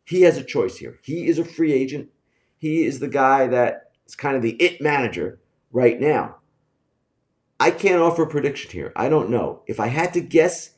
he 0.05 0.21
has 0.21 0.37
a 0.37 0.43
choice 0.43 0.77
here. 0.77 0.99
He 1.03 1.27
is 1.27 1.39
a 1.39 1.45
free 1.45 1.71
agent. 1.71 2.09
He 2.57 2.83
is 2.83 2.99
the 2.99 3.07
guy 3.07 3.47
that 3.47 3.91
is 4.05 4.15
kind 4.15 4.35
of 4.35 4.41
the 4.41 4.53
it 4.53 4.81
manager 4.81 5.39
right 5.71 5.99
now. 5.99 6.37
I 7.59 7.71
can't 7.71 8.01
offer 8.01 8.23
a 8.23 8.27
prediction 8.27 8.71
here. 8.71 8.91
I 8.95 9.09
don't 9.09 9.29
know. 9.29 9.63
If 9.67 9.79
I 9.79 9.87
had 9.87 10.13
to 10.13 10.21
guess, 10.21 10.71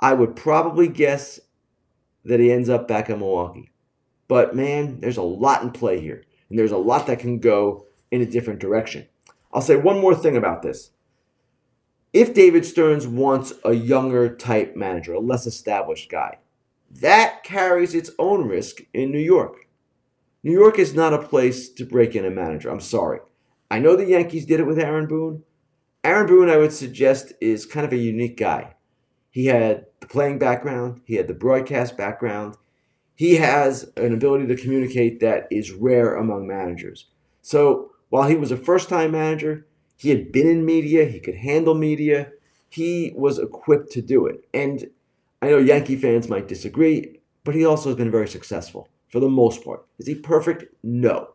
I 0.00 0.14
would 0.14 0.34
probably 0.34 0.88
guess 0.88 1.38
that 2.24 2.40
he 2.40 2.50
ends 2.50 2.68
up 2.68 2.88
back 2.88 3.08
in 3.08 3.20
Milwaukee. 3.20 3.70
But 4.28 4.54
man, 4.56 5.00
there's 5.00 5.16
a 5.16 5.22
lot 5.22 5.62
in 5.62 5.70
play 5.70 6.00
here 6.00 6.24
and 6.48 6.58
there's 6.58 6.72
a 6.72 6.78
lot 6.78 7.06
that 7.06 7.18
can 7.18 7.38
go 7.38 7.86
in 8.10 8.20
a 8.20 8.26
different 8.26 8.60
direction. 8.60 9.06
I'll 9.52 9.62
say 9.62 9.76
one 9.76 10.00
more 10.00 10.14
thing 10.14 10.36
about 10.36 10.62
this. 10.62 10.90
If 12.12 12.34
David 12.34 12.64
Stearns 12.64 13.06
wants 13.06 13.52
a 13.64 13.74
younger 13.74 14.34
type 14.34 14.76
manager, 14.76 15.14
a 15.14 15.20
less 15.20 15.46
established 15.46 16.10
guy, 16.10 16.38
that 16.90 17.42
carries 17.44 17.94
its 17.94 18.10
own 18.18 18.48
risk 18.48 18.80
in 18.94 19.10
New 19.10 19.18
York. 19.18 19.66
New 20.42 20.52
York 20.52 20.78
is 20.78 20.94
not 20.94 21.12
a 21.12 21.26
place 21.26 21.68
to 21.70 21.84
break 21.84 22.14
in 22.14 22.24
a 22.24 22.30
manager. 22.30 22.70
I'm 22.70 22.80
sorry. 22.80 23.20
I 23.70 23.80
know 23.80 23.96
the 23.96 24.06
Yankees 24.06 24.46
did 24.46 24.60
it 24.60 24.66
with 24.66 24.78
Aaron 24.78 25.06
Boone. 25.06 25.42
Aaron 26.04 26.26
Boone, 26.26 26.48
I 26.48 26.56
would 26.56 26.72
suggest, 26.72 27.32
is 27.40 27.66
kind 27.66 27.84
of 27.84 27.92
a 27.92 27.96
unique 27.96 28.36
guy. 28.36 28.74
He 29.30 29.46
had 29.46 29.86
the 30.00 30.06
playing 30.06 30.38
background, 30.38 31.00
he 31.04 31.16
had 31.16 31.26
the 31.26 31.34
broadcast 31.34 31.96
background, 31.96 32.56
he 33.16 33.36
has 33.36 33.90
an 33.96 34.14
ability 34.14 34.46
to 34.46 34.56
communicate 34.56 35.20
that 35.20 35.48
is 35.50 35.72
rare 35.72 36.14
among 36.14 36.46
managers. 36.46 37.06
So 37.42 37.90
while 38.10 38.28
he 38.28 38.36
was 38.36 38.52
a 38.52 38.56
first 38.56 38.88
time 38.88 39.12
manager, 39.12 39.66
he 39.96 40.10
had 40.10 40.30
been 40.30 40.46
in 40.46 40.64
media, 40.64 41.06
he 41.06 41.18
could 41.18 41.34
handle 41.34 41.74
media, 41.74 42.30
he 42.68 43.12
was 43.16 43.38
equipped 43.38 43.90
to 43.92 44.02
do 44.02 44.26
it. 44.26 44.46
And 44.52 44.88
I 45.40 45.48
know 45.48 45.58
Yankee 45.58 45.96
fans 45.96 46.28
might 46.28 46.48
disagree, 46.48 47.20
but 47.44 47.54
he 47.54 47.64
also 47.64 47.88
has 47.88 47.96
been 47.96 48.10
very 48.10 48.28
successful 48.28 48.88
for 49.08 49.20
the 49.20 49.28
most 49.28 49.64
part. 49.64 49.86
Is 49.98 50.06
he 50.06 50.14
perfect? 50.14 50.64
No. 50.82 51.30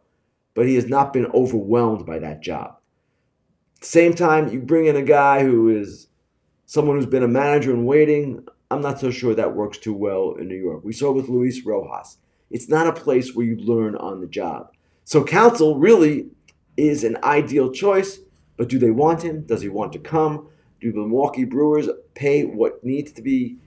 But 0.54 0.68
he 0.68 0.76
has 0.76 0.86
not 0.88 1.14
been 1.14 1.28
overwhelmed 1.28 2.06
by 2.06 2.20
that 2.20 2.42
job. 2.42 2.78
Same 3.82 4.14
time, 4.14 4.52
you 4.52 4.60
bring 4.60 4.86
in 4.86 4.96
a 4.96 5.02
guy 5.02 5.44
who 5.44 5.70
is 5.70 6.08
someone 6.66 6.98
who's 6.98 7.08
been 7.08 7.24
a 7.24 7.28
manager 7.28 7.72
in 7.72 7.86
waiting, 7.86 8.46
I'm 8.72 8.82
not 8.82 9.00
so 9.00 9.12
sure 9.12 9.36
that 9.36 9.54
works 9.54 9.78
too 9.78 9.94
well 9.94 10.36
in 10.40 10.48
New 10.48 10.56
York. 10.56 10.84
We 10.84 10.94
saw 10.94 11.12
with 11.12 11.28
Luis 11.28 11.66
Rojas. 11.66 12.18
It's 12.50 12.70
not 12.70 12.88
a 12.88 12.94
place 12.94 13.36
where 13.36 13.46
you 13.46 13.58
learn 13.58 13.96
on 13.98 14.22
the 14.22 14.28
job. 14.28 14.72
So 15.04 15.24
Counsell 15.24 15.78
really 15.78 16.30
is 16.78 17.04
an 17.04 17.18
ideal 17.24 17.72
choice, 17.72 18.20
but 18.56 18.70
do 18.70 18.80
they 18.80 18.92
want 18.92 19.24
him? 19.24 19.42
Does 19.42 19.62
he 19.62 19.68
want 19.68 19.92
to 19.94 20.00
come? 20.00 20.48
Do 20.80 20.92
the 20.92 21.00
Milwaukee 21.00 21.44
Brewers 21.44 21.90
pay 22.14 22.44
what 22.44 22.84
needs 22.84 23.12
to 23.14 23.22
be, 23.22 23.58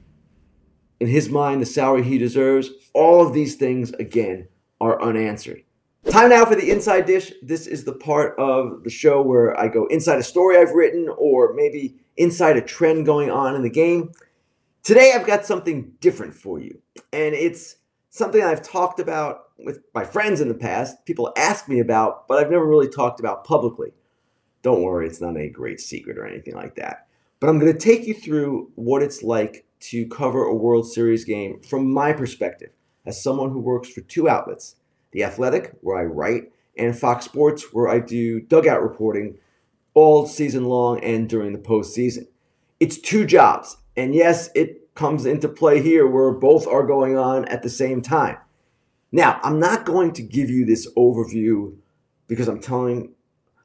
in 1.00 1.06
his 1.06 1.28
mind, 1.28 1.60
the 1.60 1.66
salary 1.66 2.02
he 2.02 2.16
deserves? 2.16 2.70
All 2.94 3.26
of 3.26 3.34
these 3.34 3.56
things, 3.56 3.92
again, 3.92 4.48
are 4.80 5.00
unanswered. 5.02 5.62
Time 6.10 6.30
now 6.30 6.44
for 6.44 6.54
the 6.54 6.70
inside 6.70 7.06
dish. 7.06 7.32
This 7.42 7.66
is 7.66 7.84
the 7.84 7.92
part 7.92 8.38
of 8.38 8.84
the 8.84 8.90
show 8.90 9.20
where 9.22 9.58
I 9.58 9.68
go 9.68 9.86
inside 9.86 10.18
a 10.18 10.22
story 10.22 10.56
I've 10.56 10.72
written 10.72 11.08
or 11.18 11.52
maybe 11.54 11.96
inside 12.16 12.56
a 12.56 12.62
trend 12.62 13.06
going 13.06 13.30
on 13.30 13.54
in 13.54 13.62
the 13.62 13.70
game. 13.70 14.12
Today, 14.84 15.14
I've 15.14 15.26
got 15.26 15.46
something 15.46 15.92
different 16.00 16.34
for 16.34 16.60
you, 16.60 16.78
and 17.10 17.34
it's 17.34 17.76
something 18.10 18.42
I've 18.42 18.60
talked 18.60 19.00
about 19.00 19.44
with 19.58 19.78
my 19.94 20.04
friends 20.04 20.42
in 20.42 20.48
the 20.48 20.54
past. 20.54 21.06
People 21.06 21.32
ask 21.38 21.70
me 21.70 21.80
about, 21.80 22.28
but 22.28 22.36
I've 22.36 22.50
never 22.50 22.66
really 22.66 22.90
talked 22.90 23.18
about 23.18 23.44
publicly. 23.44 23.94
Don't 24.60 24.82
worry, 24.82 25.06
it's 25.06 25.22
not 25.22 25.38
a 25.38 25.48
great 25.48 25.80
secret 25.80 26.18
or 26.18 26.26
anything 26.26 26.54
like 26.54 26.74
that. 26.74 27.06
But 27.40 27.48
I'm 27.48 27.58
going 27.58 27.72
to 27.72 27.78
take 27.78 28.06
you 28.06 28.12
through 28.12 28.72
what 28.74 29.02
it's 29.02 29.22
like 29.22 29.64
to 29.88 30.06
cover 30.08 30.44
a 30.44 30.54
World 30.54 30.86
Series 30.86 31.24
game 31.24 31.62
from 31.62 31.90
my 31.90 32.12
perspective 32.12 32.72
as 33.06 33.22
someone 33.22 33.52
who 33.52 33.60
works 33.60 33.88
for 33.88 34.02
two 34.02 34.28
outlets 34.28 34.76
The 35.12 35.24
Athletic, 35.24 35.78
where 35.80 35.96
I 35.96 36.04
write, 36.04 36.52
and 36.76 36.94
Fox 36.94 37.24
Sports, 37.24 37.72
where 37.72 37.88
I 37.88 38.00
do 38.00 38.38
dugout 38.38 38.82
reporting 38.82 39.38
all 39.94 40.26
season 40.26 40.66
long 40.66 41.02
and 41.02 41.26
during 41.26 41.54
the 41.54 41.58
postseason. 41.58 42.26
It's 42.80 42.98
two 42.98 43.24
jobs, 43.24 43.78
and 43.96 44.14
yes, 44.14 44.50
it 44.54 44.94
comes 44.94 45.26
into 45.26 45.48
play 45.48 45.82
here 45.82 46.06
where 46.06 46.30
both 46.32 46.66
are 46.66 46.86
going 46.86 47.16
on 47.16 47.44
at 47.46 47.62
the 47.62 47.70
same 47.70 48.00
time. 48.00 48.38
Now, 49.12 49.40
I'm 49.42 49.58
not 49.58 49.84
going 49.84 50.12
to 50.14 50.22
give 50.22 50.50
you 50.50 50.64
this 50.64 50.92
overview 50.94 51.76
because 52.26 52.48
I'm 52.48 52.60
telling 52.60 53.12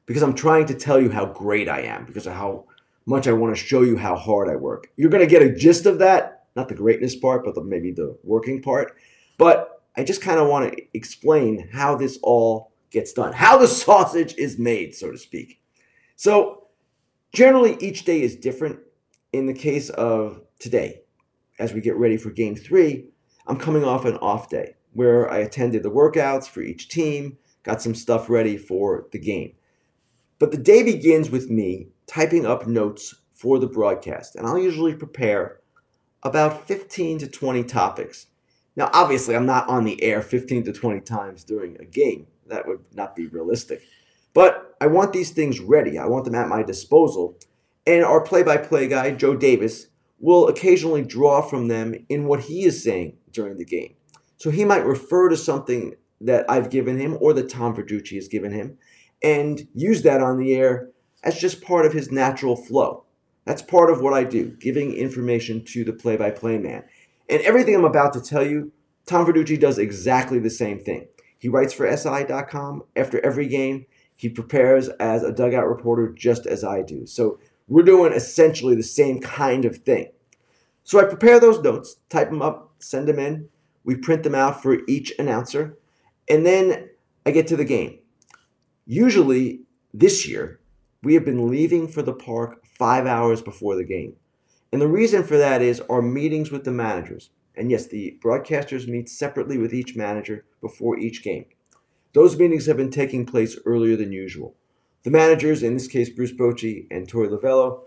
because 0.06 0.22
I'm 0.22 0.34
trying 0.34 0.66
to 0.66 0.74
tell 0.74 1.00
you 1.00 1.10
how 1.10 1.26
great 1.26 1.68
I 1.68 1.82
am 1.82 2.04
because 2.04 2.26
of 2.26 2.32
how 2.32 2.64
much 3.06 3.28
I 3.28 3.32
want 3.32 3.54
to 3.56 3.62
show 3.62 3.82
you 3.82 3.96
how 3.96 4.16
hard 4.16 4.48
I 4.48 4.56
work. 4.56 4.88
You're 4.96 5.10
going 5.10 5.22
to 5.22 5.30
get 5.30 5.42
a 5.42 5.54
gist 5.54 5.86
of 5.86 5.98
that, 6.00 6.46
not 6.56 6.68
the 6.68 6.74
greatness 6.74 7.14
part, 7.14 7.44
but 7.44 7.54
the, 7.54 7.62
maybe 7.62 7.92
the 7.92 8.16
working 8.24 8.60
part. 8.60 8.96
But 9.38 9.82
I 9.96 10.04
just 10.04 10.20
kind 10.20 10.40
of 10.40 10.48
want 10.48 10.72
to 10.72 10.82
explain 10.94 11.68
how 11.72 11.94
this 11.96 12.18
all 12.22 12.72
gets 12.90 13.12
done, 13.12 13.32
how 13.32 13.56
the 13.56 13.68
sausage 13.68 14.34
is 14.34 14.58
made, 14.58 14.94
so 14.94 15.12
to 15.12 15.18
speak. 15.18 15.60
So, 16.16 16.66
generally, 17.32 17.76
each 17.80 18.04
day 18.04 18.22
is 18.22 18.36
different 18.36 18.80
in 19.32 19.46
the 19.46 19.54
case 19.54 19.90
of 19.90 20.42
today, 20.58 21.02
as 21.58 21.72
we 21.72 21.80
get 21.80 21.96
ready 21.96 22.16
for 22.16 22.30
game 22.30 22.56
three, 22.56 23.06
I'm 23.46 23.58
coming 23.58 23.84
off 23.84 24.04
an 24.04 24.16
off 24.16 24.48
day 24.48 24.74
where 24.92 25.30
I 25.30 25.38
attended 25.38 25.82
the 25.82 25.90
workouts 25.90 26.48
for 26.48 26.62
each 26.62 26.88
team, 26.88 27.38
got 27.62 27.82
some 27.82 27.94
stuff 27.94 28.28
ready 28.28 28.56
for 28.56 29.06
the 29.12 29.18
game. 29.18 29.52
But 30.38 30.50
the 30.50 30.56
day 30.56 30.82
begins 30.82 31.30
with 31.30 31.50
me 31.50 31.88
typing 32.06 32.46
up 32.46 32.66
notes 32.66 33.14
for 33.30 33.58
the 33.58 33.66
broadcast, 33.66 34.36
and 34.36 34.46
I'll 34.46 34.58
usually 34.58 34.94
prepare 34.94 35.60
about 36.22 36.66
15 36.66 37.18
to 37.18 37.28
20 37.28 37.64
topics. 37.64 38.26
Now, 38.76 38.90
obviously, 38.92 39.36
I'm 39.36 39.46
not 39.46 39.68
on 39.68 39.84
the 39.84 40.02
air 40.02 40.22
15 40.22 40.64
to 40.64 40.72
20 40.72 41.00
times 41.00 41.44
during 41.44 41.80
a 41.80 41.84
game. 41.84 42.26
That 42.46 42.66
would 42.66 42.80
not 42.94 43.14
be 43.14 43.26
realistic. 43.26 43.82
But 44.32 44.76
I 44.80 44.86
want 44.86 45.12
these 45.12 45.30
things 45.30 45.60
ready. 45.60 45.98
I 45.98 46.06
want 46.06 46.24
them 46.24 46.34
at 46.34 46.48
my 46.48 46.62
disposal 46.62 47.38
and 47.86 48.04
our 48.04 48.20
play 48.20 48.42
by 48.42 48.56
play 48.56 48.88
guy, 48.88 49.10
Joe 49.12 49.36
Davis, 49.36 49.86
will 50.18 50.48
occasionally 50.48 51.02
draw 51.02 51.40
from 51.40 51.68
them 51.68 51.94
in 52.08 52.26
what 52.26 52.40
he 52.40 52.64
is 52.64 52.82
saying 52.82 53.16
during 53.32 53.56
the 53.56 53.64
game. 53.64 53.94
So 54.36 54.50
he 54.50 54.64
might 54.64 54.84
refer 54.84 55.28
to 55.28 55.36
something 55.36 55.94
that 56.20 56.44
I've 56.48 56.70
given 56.70 56.98
him 56.98 57.16
or 57.20 57.32
that 57.32 57.48
Tom 57.48 57.74
Verducci 57.74 58.16
has 58.16 58.28
given 58.28 58.52
him 58.52 58.76
and 59.22 59.66
use 59.74 60.02
that 60.02 60.22
on 60.22 60.38
the 60.38 60.54
air 60.54 60.90
as 61.22 61.38
just 61.38 61.62
part 61.62 61.86
of 61.86 61.92
his 61.92 62.10
natural 62.10 62.56
flow. 62.56 63.04
That's 63.44 63.62
part 63.62 63.90
of 63.90 64.00
what 64.00 64.12
I 64.12 64.24
do, 64.24 64.56
giving 64.60 64.94
information 64.94 65.64
to 65.66 65.84
the 65.84 65.92
play 65.92 66.16
by 66.16 66.30
play 66.30 66.58
man. 66.58 66.84
And 67.28 67.40
everything 67.42 67.74
I'm 67.74 67.84
about 67.84 68.12
to 68.14 68.20
tell 68.20 68.46
you, 68.46 68.72
Tom 69.06 69.26
Verducci 69.26 69.58
does 69.58 69.78
exactly 69.78 70.38
the 70.38 70.50
same 70.50 70.78
thing. 70.78 71.08
He 71.38 71.48
writes 71.48 71.72
for 71.72 71.90
SI.com 71.90 72.82
after 72.96 73.24
every 73.24 73.48
game. 73.48 73.86
He 74.14 74.28
prepares 74.28 74.88
as 75.00 75.22
a 75.22 75.32
dugout 75.32 75.66
reporter 75.66 76.12
just 76.12 76.46
as 76.46 76.62
I 76.62 76.82
do. 76.82 77.06
So 77.06 77.38
we're 77.70 77.84
doing 77.84 78.12
essentially 78.12 78.74
the 78.74 78.82
same 78.82 79.20
kind 79.20 79.64
of 79.64 79.78
thing. 79.78 80.10
So 80.82 80.98
I 80.98 81.04
prepare 81.04 81.38
those 81.38 81.62
notes, 81.62 81.96
type 82.08 82.28
them 82.28 82.42
up, 82.42 82.74
send 82.80 83.06
them 83.06 83.20
in. 83.20 83.48
We 83.84 83.94
print 83.94 84.24
them 84.24 84.34
out 84.34 84.60
for 84.60 84.78
each 84.88 85.12
announcer. 85.18 85.78
And 86.28 86.44
then 86.44 86.90
I 87.24 87.30
get 87.30 87.46
to 87.46 87.56
the 87.56 87.64
game. 87.64 88.00
Usually 88.86 89.60
this 89.94 90.28
year, 90.28 90.60
we 91.04 91.14
have 91.14 91.24
been 91.24 91.48
leaving 91.48 91.86
for 91.86 92.02
the 92.02 92.12
park 92.12 92.66
five 92.66 93.06
hours 93.06 93.40
before 93.40 93.76
the 93.76 93.84
game. 93.84 94.16
And 94.72 94.82
the 94.82 94.88
reason 94.88 95.22
for 95.22 95.38
that 95.38 95.62
is 95.62 95.80
our 95.88 96.02
meetings 96.02 96.50
with 96.50 96.64
the 96.64 96.72
managers. 96.72 97.30
And 97.56 97.70
yes, 97.70 97.86
the 97.86 98.18
broadcasters 98.22 98.88
meet 98.88 99.08
separately 99.08 99.58
with 99.58 99.72
each 99.72 99.94
manager 99.94 100.44
before 100.60 100.98
each 100.98 101.22
game. 101.22 101.44
Those 102.14 102.36
meetings 102.36 102.66
have 102.66 102.76
been 102.76 102.90
taking 102.90 103.26
place 103.26 103.56
earlier 103.64 103.96
than 103.96 104.10
usual. 104.10 104.56
The 105.02 105.10
managers, 105.10 105.62
in 105.62 105.74
this 105.74 105.88
case 105.88 106.10
Bruce 106.10 106.32
Bochy 106.32 106.86
and 106.90 107.08
Torey 107.08 107.28
Lovullo, 107.28 107.82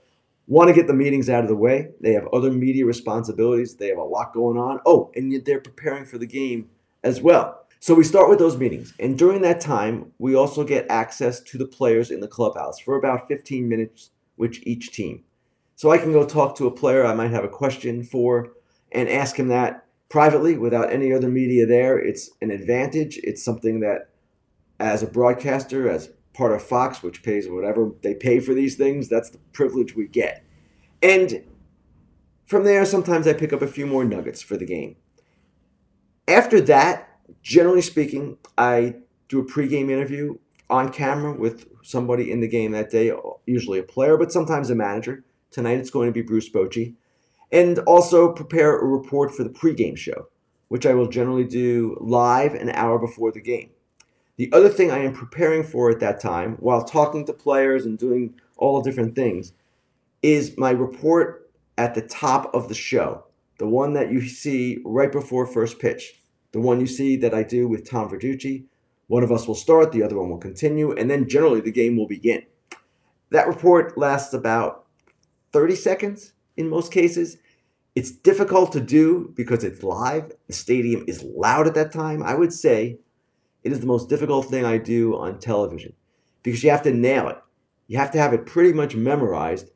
want 0.48 0.68
to 0.68 0.74
get 0.74 0.88
the 0.88 0.94
meetings 0.94 1.30
out 1.30 1.44
of 1.44 1.50
the 1.50 1.56
way. 1.56 1.90
They 2.02 2.14
have 2.14 2.28
other 2.34 2.52
media 2.52 2.86
responsibilities. 2.86 3.76
They 3.76 3.88
have 3.88 3.98
a 3.98 4.04
lot 4.04 4.34
going 4.34 4.58
on. 4.58 4.80
Oh, 4.86 5.12
and 5.16 5.44
they're 5.46 5.62
preparing 5.62 6.06
for 6.06 6.18
the 6.18 6.26
game 6.26 6.70
as 7.04 7.22
well. 7.22 7.66
So 7.80 7.94
we 7.94 8.04
start 8.04 8.30
with 8.30 8.40
those 8.40 8.58
meetings. 8.58 8.94
And 9.00 9.18
during 9.18 9.42
that 9.42 9.60
time, 9.60 10.14
we 10.18 10.36
also 10.36 10.64
get 10.64 10.90
access 10.90 11.42
to 11.42 11.58
the 11.58 11.68
players 11.68 12.12
in 12.12 12.22
the 12.22 12.28
clubhouse 12.28 12.80
for 12.80 12.96
about 12.96 13.28
15 13.28 13.68
minutes 13.68 14.12
with 14.38 14.58
each 14.64 14.92
team. 14.92 15.24
So 15.76 15.92
I 15.92 15.98
can 15.98 16.14
go 16.14 16.26
talk 16.26 16.56
to 16.58 16.68
a 16.68 16.72
player 16.72 17.06
I 17.06 17.14
might 17.14 17.32
have 17.32 17.44
a 17.44 17.50
question 17.50 18.04
for 18.04 18.54
and 18.92 19.10
ask 19.10 19.36
him 19.36 19.50
that 19.50 19.86
privately 20.08 20.58
without 20.58 20.94
any 20.94 21.12
other 21.12 21.28
media 21.28 21.66
there. 21.66 21.98
It's 22.00 22.30
an 22.42 22.52
advantage. 22.52 23.20
It's 23.24 23.44
something 23.44 23.82
that, 23.82 24.10
as 24.80 25.04
a 25.04 25.08
broadcaster, 25.08 25.90
as 25.90 26.10
part 26.34 26.52
of 26.52 26.62
Fox, 26.64 27.04
which 27.04 27.24
pays 27.24 27.48
whatever 27.48 27.92
they 28.02 28.16
pay 28.16 28.40
for 28.40 28.54
these 28.54 28.76
things, 28.76 29.08
that's 29.08 29.30
the 29.30 29.38
privilege 29.54 29.96
we 29.96 30.08
get. 30.08 30.44
And 31.02 31.44
from 32.46 32.64
there, 32.64 32.86
sometimes 32.86 33.28
I 33.28 33.34
pick 33.34 33.54
up 33.54 33.62
a 33.62 33.68
few 33.68 33.86
more 33.86 34.04
nuggets 34.04 34.42
for 34.42 34.58
the 34.58 34.66
game. 34.66 34.96
After 36.28 36.62
that, 36.62 37.10
generally 37.42 37.82
speaking, 37.82 38.38
I 38.58 38.96
do 39.28 39.40
a 39.40 39.46
pregame 39.46 39.90
interview 39.90 40.38
on 40.70 40.92
camera 40.92 41.34
with 41.34 41.68
somebody 41.84 42.32
in 42.32 42.40
the 42.40 42.48
game 42.48 42.72
that 42.72 42.90
day, 42.90 43.12
usually 43.46 43.80
a 43.80 43.84
player, 43.84 44.18
but 44.18 44.32
sometimes 44.32 44.70
a 44.70 44.76
manager. 44.76 45.24
Tonight 45.52 45.80
it's 45.80 45.90
going 45.90 46.08
to 46.08 46.14
be 46.14 46.22
Bruce 46.22 46.50
Bochy. 46.50 46.96
And 47.52 47.80
also 47.80 48.32
prepare 48.32 48.80
a 48.80 48.86
report 48.86 49.32
for 49.32 49.44
the 49.44 49.50
pregame 49.50 49.98
show, 49.98 50.28
which 50.70 50.86
I 50.86 50.94
will 50.94 51.08
generally 51.08 51.44
do 51.44 51.98
live 52.02 52.56
an 52.56 52.70
hour 52.72 52.98
before 52.98 53.32
the 53.32 53.42
game. 53.42 53.70
The 54.38 54.52
other 54.52 54.70
thing 54.70 54.92
I 54.92 55.00
am 55.00 55.14
preparing 55.14 55.64
for 55.64 55.92
at 55.92 56.00
that 56.00 56.20
time, 56.20 56.56
while 56.60 56.84
talking 56.84 57.26
to 57.26 57.34
players 57.34 57.86
and 57.86 57.98
doing 57.98 58.34
all 58.58 58.82
different 58.82 59.16
things, 59.16 59.54
is 60.22 60.58
my 60.58 60.72
report 60.72 61.52
at 61.78 61.94
the 61.94 62.02
top 62.02 62.54
of 62.56 62.68
the 62.68 62.74
show, 62.74 63.26
the 63.60 63.68
one 63.68 63.94
that 63.94 64.12
you 64.12 64.22
see 64.28 64.80
right 64.84 65.12
before 65.12 65.46
first 65.46 65.80
pitch 65.80 66.20
the 66.54 66.62
one 66.62 66.80
you 66.80 66.88
see 66.88 67.18
that 67.18 67.34
I 67.34 67.44
do 67.44 67.68
with 67.68 67.90
Tom 67.90 68.10
Verducci. 68.10 68.64
One 69.08 69.24
of 69.24 69.32
us 69.32 69.48
will 69.48 69.56
start, 69.56 69.92
the 69.92 70.04
other 70.04 70.18
one 70.18 70.30
will 70.30 70.38
continue, 70.38 70.94
and 70.94 71.12
then 71.12 71.28
generally 71.28 71.60
the 71.60 71.72
game 71.72 71.98
will 71.98 72.08
begin. 72.08 72.44
That 73.32 73.48
report 73.48 73.98
lasts 73.98 74.34
about 74.34 74.86
30 75.52 75.76
seconds 75.76 76.34
in 76.56 76.70
most 76.70 76.94
cases. 76.94 77.38
It's 77.96 78.12
difficult 78.12 78.72
to 78.74 78.80
do 78.80 79.34
because 79.36 79.64
it's 79.64 79.84
live. 79.84 80.32
The 80.48 80.54
stadium 80.54 81.04
is 81.08 81.24
loud 81.24 81.68
at 81.68 81.74
that 81.74 81.92
time. 81.92 82.24
I 82.24 82.36
would 82.36 82.54
say 82.54 83.00
it 83.64 83.72
is 83.72 83.80
the 83.80 83.86
most 83.88 84.10
difficult 84.10 84.48
thing 84.48 84.66
I 84.66 84.78
do 84.78 85.16
on 85.16 85.40
television 85.40 85.94
because 86.44 86.64
you 86.64 86.70
have 86.70 86.84
to 86.84 86.94
nail 86.94 87.30
it. 87.30 87.38
You 87.88 87.98
have 87.98 88.12
to 88.12 88.18
have 88.18 88.34
it 88.34 88.46
pretty 88.46 88.74
much 88.74 88.96
memorized 88.96 89.70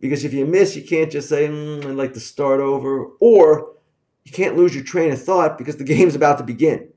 because 0.00 0.24
if 0.24 0.34
you 0.34 0.44
miss, 0.44 0.74
you 0.74 0.82
can't 0.82 1.10
just 1.10 1.28
say, 1.28 1.46
mm, 1.46 1.84
I'd 1.84 1.94
like 1.94 2.12
to 2.14 2.20
start 2.20 2.60
over, 2.60 3.06
or 3.20 3.72
you 4.24 4.32
can't 4.32 4.56
lose 4.56 4.74
your 4.74 4.84
train 4.84 5.12
of 5.12 5.22
thought 5.22 5.56
because 5.56 5.76
the 5.76 5.84
game's 5.92 6.16
about 6.16 6.38
to 6.38 6.44
begin. 6.44 6.88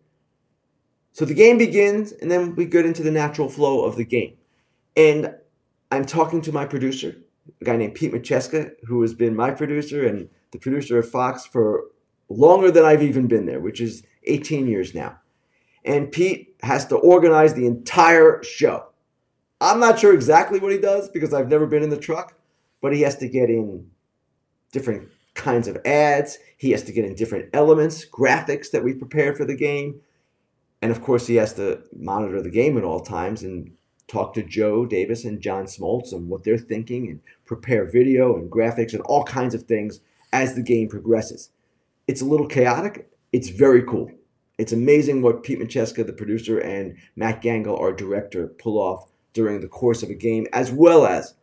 So 1.14 1.24
the 1.24 1.34
game 1.34 1.58
begins, 1.58 2.12
and 2.12 2.30
then 2.30 2.56
we 2.56 2.66
get 2.66 2.86
into 2.86 3.04
the 3.04 3.12
natural 3.12 3.48
flow 3.48 3.86
of 3.86 3.96
the 3.96 4.04
game. 4.04 4.36
And 4.98 5.34
I'm 5.92 6.06
talking 6.06 6.42
to 6.42 6.52
my 6.52 6.66
producer, 6.66 7.16
a 7.62 7.64
guy 7.64 7.78
named 7.78 7.96
Pete 7.96 8.12
Macheska, 8.12 8.72
who 8.86 9.02
has 9.02 9.14
been 9.14 9.36
my 9.36 9.52
producer 9.52 10.06
and 10.06 10.28
the 10.52 10.58
producer 10.58 10.98
of 10.98 11.10
Fox 11.10 11.46
for 11.46 11.86
longer 12.28 12.72
than 12.72 12.84
I've 12.84 13.04
even 13.04 13.28
been 13.28 13.46
there, 13.46 13.60
which 13.60 13.80
is 13.80 14.04
18 14.24 14.68
years 14.68 14.96
now. 14.96 15.20
And 15.86 16.12
Pete 16.12 16.56
has 16.62 16.86
to 16.88 16.96
organize 16.98 17.54
the 17.54 17.68
entire 17.68 18.44
show. 18.44 18.88
I'm 19.62 19.80
not 19.80 20.00
sure 20.00 20.14
exactly 20.14 20.60
what 20.60 20.72
he 20.72 20.78
does 20.78 21.10
because 21.10 21.34
I've 21.34 21.48
never 21.48 21.66
been 21.66 21.84
in 21.84 21.90
the 21.90 21.98
truck, 21.98 22.38
but 22.82 22.94
he 22.94 23.02
has 23.02 23.16
to 23.18 23.30
get 23.30 23.50
in 23.50 23.90
different 24.72 25.10
kinds 25.36 25.68
of 25.68 25.78
ads. 25.86 26.40
He 26.58 26.72
has 26.72 26.84
to 26.84 26.92
get 26.92 27.06
in 27.06 27.16
different 27.16 27.50
elements, 27.54 28.06
graphics 28.06 28.72
that 28.72 28.84
we 28.84 28.94
prepared 28.94 29.38
for 29.38 29.46
the 29.46 29.56
game. 29.56 30.02
And 30.82 30.92
of 30.92 31.02
course, 31.02 31.28
he 31.28 31.36
has 31.36 31.54
to 31.54 31.84
monitor 31.96 32.42
the 32.42 32.50
game 32.50 32.78
at 32.78 32.84
all 32.84 33.00
times 33.00 33.44
and 33.44 33.72
talk 34.08 34.34
to 34.34 34.44
Joe 34.44 34.86
Davis 34.86 35.26
and 35.26 35.42
John 35.42 35.66
Smoltz 35.66 36.12
and 36.14 36.30
what 36.30 36.44
they're 36.44 36.58
thinking 36.58 37.08
and 37.08 37.20
prepare 37.46 37.86
video 37.86 38.36
and 38.36 38.52
graphics 38.52 38.94
and 38.94 39.02
all 39.04 39.24
kinds 39.24 39.56
of 39.56 39.64
things 39.64 40.00
as 40.34 40.56
the 40.56 40.62
game 40.62 40.90
progresses. 40.90 41.50
It's 42.08 42.22
a 42.22 42.26
little 42.26 42.48
chaotic. 42.48 43.10
It's 43.32 43.50
very 43.50 43.84
cool. 43.84 44.12
It's 44.58 44.72
amazing 44.72 45.22
what 45.22 45.44
Pete 45.44 45.60
Macheska, 45.60 46.06
the 46.06 46.14
producer, 46.14 46.60
and 46.60 46.96
Matt 47.16 47.42
Gangl, 47.42 47.80
our 47.80 47.92
director, 47.92 48.48
pull 48.48 48.78
off 48.78 49.12
during 49.34 49.60
the 49.60 49.68
course 49.68 50.02
of 50.02 50.10
a 50.10 50.16
game, 50.16 50.48
as 50.54 50.72
well 50.72 51.06
as 51.06 51.34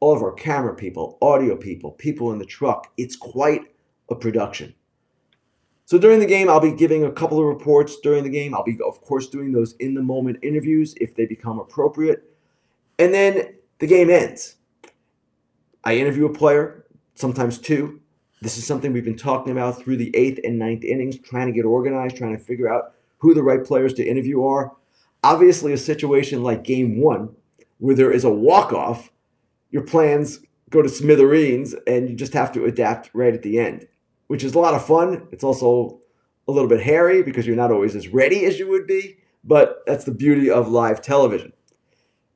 all 0.00 0.16
of 0.16 0.22
our 0.22 0.32
camera 0.32 0.74
people, 0.74 1.18
audio 1.20 1.56
people, 1.56 1.92
people 1.92 2.32
in 2.32 2.38
the 2.38 2.46
truck. 2.46 2.92
It's 2.96 3.16
quite 3.16 3.74
a 4.10 4.14
production. 4.14 4.74
So 5.86 5.98
during 5.98 6.20
the 6.20 6.26
game, 6.26 6.48
I'll 6.48 6.60
be 6.60 6.72
giving 6.72 7.04
a 7.04 7.12
couple 7.12 7.38
of 7.38 7.44
reports 7.44 8.00
during 8.02 8.24
the 8.24 8.30
game. 8.30 8.54
I'll 8.54 8.64
be, 8.64 8.78
of 8.86 9.02
course, 9.02 9.28
doing 9.28 9.52
those 9.52 9.74
in 9.74 9.92
the 9.92 10.02
moment 10.02 10.38
interviews 10.42 10.94
if 10.98 11.14
they 11.14 11.26
become 11.26 11.58
appropriate. 11.58 12.34
And 12.98 13.12
then 13.12 13.56
the 13.78 13.86
game 13.86 14.08
ends. 14.08 14.56
I 15.84 15.96
interview 15.96 16.24
a 16.24 16.32
player, 16.32 16.86
sometimes 17.14 17.58
two. 17.58 18.00
This 18.44 18.58
is 18.58 18.66
something 18.66 18.92
we've 18.92 19.02
been 19.02 19.16
talking 19.16 19.52
about 19.52 19.80
through 19.80 19.96
the 19.96 20.14
eighth 20.14 20.38
and 20.44 20.58
ninth 20.58 20.84
innings, 20.84 21.18
trying 21.18 21.46
to 21.46 21.52
get 21.54 21.64
organized, 21.64 22.18
trying 22.18 22.36
to 22.36 22.44
figure 22.44 22.70
out 22.70 22.92
who 23.16 23.32
the 23.32 23.42
right 23.42 23.64
players 23.64 23.94
to 23.94 24.06
interview 24.06 24.44
are. 24.44 24.70
Obviously, 25.22 25.72
a 25.72 25.78
situation 25.78 26.42
like 26.42 26.62
game 26.62 27.00
one, 27.00 27.34
where 27.78 27.94
there 27.94 28.12
is 28.12 28.22
a 28.22 28.30
walk 28.30 28.74
off, 28.74 29.10
your 29.70 29.80
plans 29.80 30.40
go 30.68 30.82
to 30.82 30.90
smithereens 30.90 31.74
and 31.86 32.10
you 32.10 32.14
just 32.14 32.34
have 32.34 32.52
to 32.52 32.66
adapt 32.66 33.08
right 33.14 33.32
at 33.32 33.40
the 33.40 33.58
end, 33.58 33.88
which 34.26 34.44
is 34.44 34.54
a 34.54 34.58
lot 34.58 34.74
of 34.74 34.86
fun. 34.86 35.26
It's 35.32 35.42
also 35.42 35.98
a 36.46 36.52
little 36.52 36.68
bit 36.68 36.82
hairy 36.82 37.22
because 37.22 37.46
you're 37.46 37.56
not 37.56 37.72
always 37.72 37.96
as 37.96 38.08
ready 38.08 38.44
as 38.44 38.58
you 38.58 38.68
would 38.68 38.86
be, 38.86 39.16
but 39.42 39.82
that's 39.86 40.04
the 40.04 40.12
beauty 40.12 40.50
of 40.50 40.68
live 40.68 41.00
television. 41.00 41.54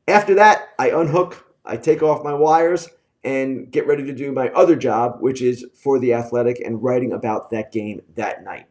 After 0.08 0.34
that, 0.36 0.70
I 0.78 0.88
unhook, 0.88 1.54
I 1.66 1.76
take 1.76 2.02
off 2.02 2.24
my 2.24 2.32
wires, 2.32 2.88
and 3.28 3.70
get 3.70 3.86
ready 3.86 4.02
to 4.04 4.14
do 4.14 4.32
my 4.32 4.48
other 4.50 4.74
job, 4.74 5.18
which 5.20 5.42
is 5.42 5.66
for 5.74 5.98
the 5.98 6.14
athletic 6.14 6.58
and 6.60 6.82
writing 6.82 7.12
about 7.12 7.50
that 7.50 7.70
game 7.70 8.00
that 8.14 8.42
night. 8.42 8.64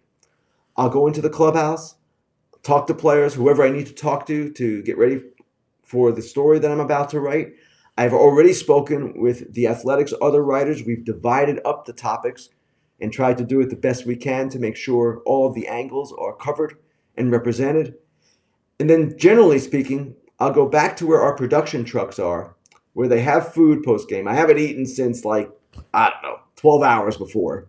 I'll 0.75 0.89
go 0.89 1.05
into 1.05 1.21
the 1.21 1.29
clubhouse, 1.29 1.93
talk 2.63 2.87
to 2.87 2.95
players, 2.95 3.35
whoever 3.35 3.63
I 3.63 3.69
need 3.69 3.85
to 3.85 3.93
talk 3.93 4.25
to 4.25 4.51
to 4.51 4.81
get 4.81 4.97
ready 4.97 5.21
for 5.83 6.11
the 6.11 6.23
story 6.23 6.57
that 6.57 6.71
I'm 6.71 6.79
about 6.79 7.11
to 7.11 7.19
write. 7.19 7.53
I've 7.99 8.15
already 8.15 8.51
spoken 8.51 9.21
with 9.21 9.53
the 9.53 9.67
athletics 9.67 10.11
other 10.23 10.43
writers. 10.43 10.83
We've 10.83 11.05
divided 11.05 11.59
up 11.63 11.85
the 11.85 11.93
topics 11.93 12.49
and 12.99 13.13
tried 13.13 13.37
to 13.37 13.45
do 13.45 13.61
it 13.61 13.69
the 13.69 13.75
best 13.75 14.07
we 14.07 14.15
can 14.15 14.49
to 14.49 14.57
make 14.57 14.75
sure 14.75 15.21
all 15.27 15.45
of 15.45 15.53
the 15.53 15.67
angles 15.67 16.11
are 16.17 16.33
covered 16.33 16.77
and 17.15 17.31
represented. 17.31 17.93
And 18.79 18.89
then, 18.89 19.19
generally 19.19 19.59
speaking, 19.59 20.15
I'll 20.39 20.51
go 20.51 20.67
back 20.67 20.97
to 20.97 21.05
where 21.05 21.21
our 21.21 21.35
production 21.35 21.85
trucks 21.85 22.17
are, 22.17 22.55
where 22.97 23.07
they 23.07 23.21
have 23.21 23.53
food 23.53 23.83
post 23.83 24.09
game. 24.09 24.27
I 24.27 24.33
haven't 24.33 24.57
eaten 24.57 24.83
since 24.83 25.23
like, 25.23 25.51
I 25.93 26.09
don't 26.09 26.23
know, 26.23 26.39
12 26.55 26.81
hours 26.81 27.15
before. 27.15 27.67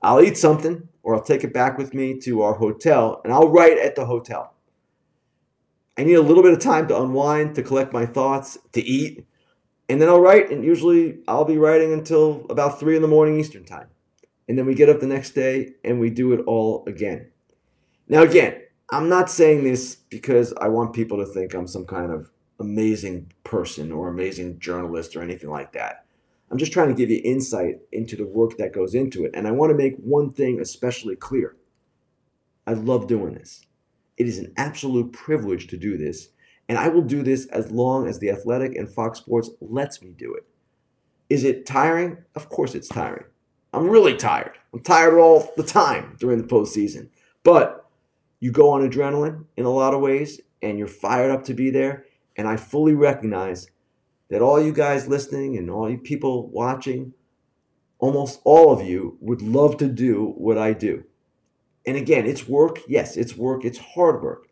I'll 0.00 0.22
eat 0.22 0.38
something 0.38 0.88
or 1.02 1.14
I'll 1.14 1.22
take 1.22 1.44
it 1.44 1.52
back 1.52 1.76
with 1.76 1.92
me 1.92 2.18
to 2.20 2.40
our 2.40 2.54
hotel 2.54 3.20
and 3.22 3.30
I'll 3.30 3.50
write 3.50 3.76
at 3.76 3.94
the 3.94 4.06
hotel. 4.06 4.54
I 5.98 6.04
need 6.04 6.14
a 6.14 6.22
little 6.22 6.42
bit 6.42 6.54
of 6.54 6.60
time 6.60 6.88
to 6.88 6.98
unwind, 6.98 7.56
to 7.56 7.62
collect 7.62 7.92
my 7.92 8.06
thoughts, 8.06 8.56
to 8.72 8.80
eat, 8.80 9.26
and 9.90 10.00
then 10.00 10.08
I'll 10.08 10.18
write, 10.18 10.50
and 10.50 10.64
usually 10.64 11.18
I'll 11.28 11.44
be 11.44 11.58
writing 11.58 11.92
until 11.92 12.46
about 12.48 12.80
three 12.80 12.96
in 12.96 13.02
the 13.02 13.08
morning 13.08 13.38
Eastern 13.38 13.66
time. 13.66 13.88
And 14.48 14.56
then 14.56 14.64
we 14.64 14.74
get 14.74 14.88
up 14.88 15.00
the 15.00 15.06
next 15.06 15.32
day 15.32 15.72
and 15.84 16.00
we 16.00 16.08
do 16.08 16.32
it 16.32 16.40
all 16.46 16.84
again. 16.86 17.30
Now, 18.08 18.22
again, 18.22 18.62
I'm 18.90 19.10
not 19.10 19.28
saying 19.28 19.62
this 19.62 19.96
because 20.08 20.54
I 20.54 20.68
want 20.68 20.94
people 20.94 21.18
to 21.18 21.26
think 21.26 21.52
I'm 21.52 21.66
some 21.66 21.84
kind 21.84 22.10
of 22.10 22.30
amazing 22.60 23.32
person 23.42 23.90
or 23.90 24.08
amazing 24.08 24.58
journalist 24.60 25.16
or 25.16 25.22
anything 25.22 25.50
like 25.50 25.72
that. 25.72 26.04
I'm 26.50 26.58
just 26.58 26.72
trying 26.72 26.88
to 26.88 26.94
give 26.94 27.10
you 27.10 27.20
insight 27.24 27.78
into 27.92 28.16
the 28.16 28.26
work 28.26 28.56
that 28.58 28.72
goes 28.72 28.94
into 28.94 29.24
it. 29.24 29.32
And 29.34 29.46
I 29.46 29.50
want 29.50 29.70
to 29.70 29.76
make 29.76 29.96
one 29.96 30.32
thing 30.32 30.60
especially 30.60 31.16
clear. 31.16 31.56
I 32.66 32.74
love 32.74 33.06
doing 33.06 33.34
this. 33.34 33.64
It 34.16 34.26
is 34.26 34.38
an 34.38 34.52
absolute 34.56 35.12
privilege 35.12 35.68
to 35.68 35.76
do 35.76 35.96
this. 35.96 36.28
And 36.68 36.78
I 36.78 36.88
will 36.88 37.02
do 37.02 37.22
this 37.22 37.46
as 37.46 37.70
long 37.70 38.06
as 38.06 38.18
The 38.18 38.30
Athletic 38.30 38.76
and 38.76 38.88
Fox 38.88 39.18
Sports 39.18 39.50
lets 39.60 40.02
me 40.02 40.12
do 40.16 40.34
it. 40.34 40.44
Is 41.28 41.44
it 41.44 41.66
tiring? 41.66 42.18
Of 42.34 42.48
course 42.48 42.74
it's 42.74 42.88
tiring. 42.88 43.24
I'm 43.72 43.88
really 43.88 44.16
tired. 44.16 44.58
I'm 44.74 44.82
tired 44.82 45.18
all 45.18 45.52
the 45.56 45.62
time 45.62 46.16
during 46.18 46.38
the 46.38 46.46
postseason. 46.46 47.08
But 47.44 47.88
you 48.40 48.50
go 48.50 48.70
on 48.70 48.88
adrenaline 48.88 49.44
in 49.56 49.64
a 49.64 49.70
lot 49.70 49.94
of 49.94 50.00
ways 50.00 50.40
and 50.62 50.78
you're 50.78 50.88
fired 50.88 51.30
up 51.30 51.44
to 51.44 51.54
be 51.54 51.70
there. 51.70 52.04
And 52.40 52.48
I 52.48 52.56
fully 52.56 52.94
recognize 52.94 53.68
that 54.30 54.40
all 54.40 54.58
you 54.58 54.72
guys 54.72 55.06
listening 55.06 55.58
and 55.58 55.68
all 55.68 55.90
you 55.90 55.98
people 55.98 56.48
watching, 56.48 57.12
almost 57.98 58.40
all 58.44 58.72
of 58.72 58.80
you 58.80 59.18
would 59.20 59.42
love 59.42 59.76
to 59.76 59.88
do 59.88 60.32
what 60.38 60.56
I 60.56 60.72
do. 60.72 61.04
And 61.86 61.98
again, 61.98 62.24
it's 62.24 62.48
work. 62.48 62.78
Yes, 62.88 63.18
it's 63.18 63.36
work. 63.36 63.62
It's 63.62 63.76
hard 63.76 64.22
work. 64.22 64.46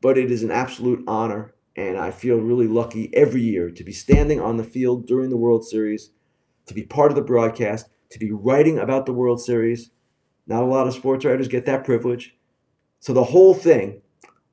But 0.00 0.18
it 0.18 0.28
is 0.28 0.42
an 0.42 0.50
absolute 0.50 1.04
honor. 1.06 1.54
And 1.76 1.96
I 1.96 2.10
feel 2.10 2.38
really 2.38 2.66
lucky 2.66 3.14
every 3.14 3.42
year 3.42 3.70
to 3.70 3.84
be 3.84 3.92
standing 3.92 4.40
on 4.40 4.56
the 4.56 4.64
field 4.64 5.06
during 5.06 5.30
the 5.30 5.36
World 5.36 5.64
Series, 5.64 6.10
to 6.66 6.74
be 6.74 6.82
part 6.82 7.12
of 7.12 7.14
the 7.14 7.22
broadcast, 7.22 7.86
to 8.10 8.18
be 8.18 8.32
writing 8.32 8.76
about 8.76 9.06
the 9.06 9.12
World 9.12 9.40
Series. 9.40 9.90
Not 10.48 10.64
a 10.64 10.66
lot 10.66 10.88
of 10.88 10.94
sports 10.94 11.24
writers 11.24 11.46
get 11.46 11.64
that 11.66 11.84
privilege. 11.84 12.36
So 12.98 13.12
the 13.12 13.22
whole 13.22 13.54
thing, 13.54 14.02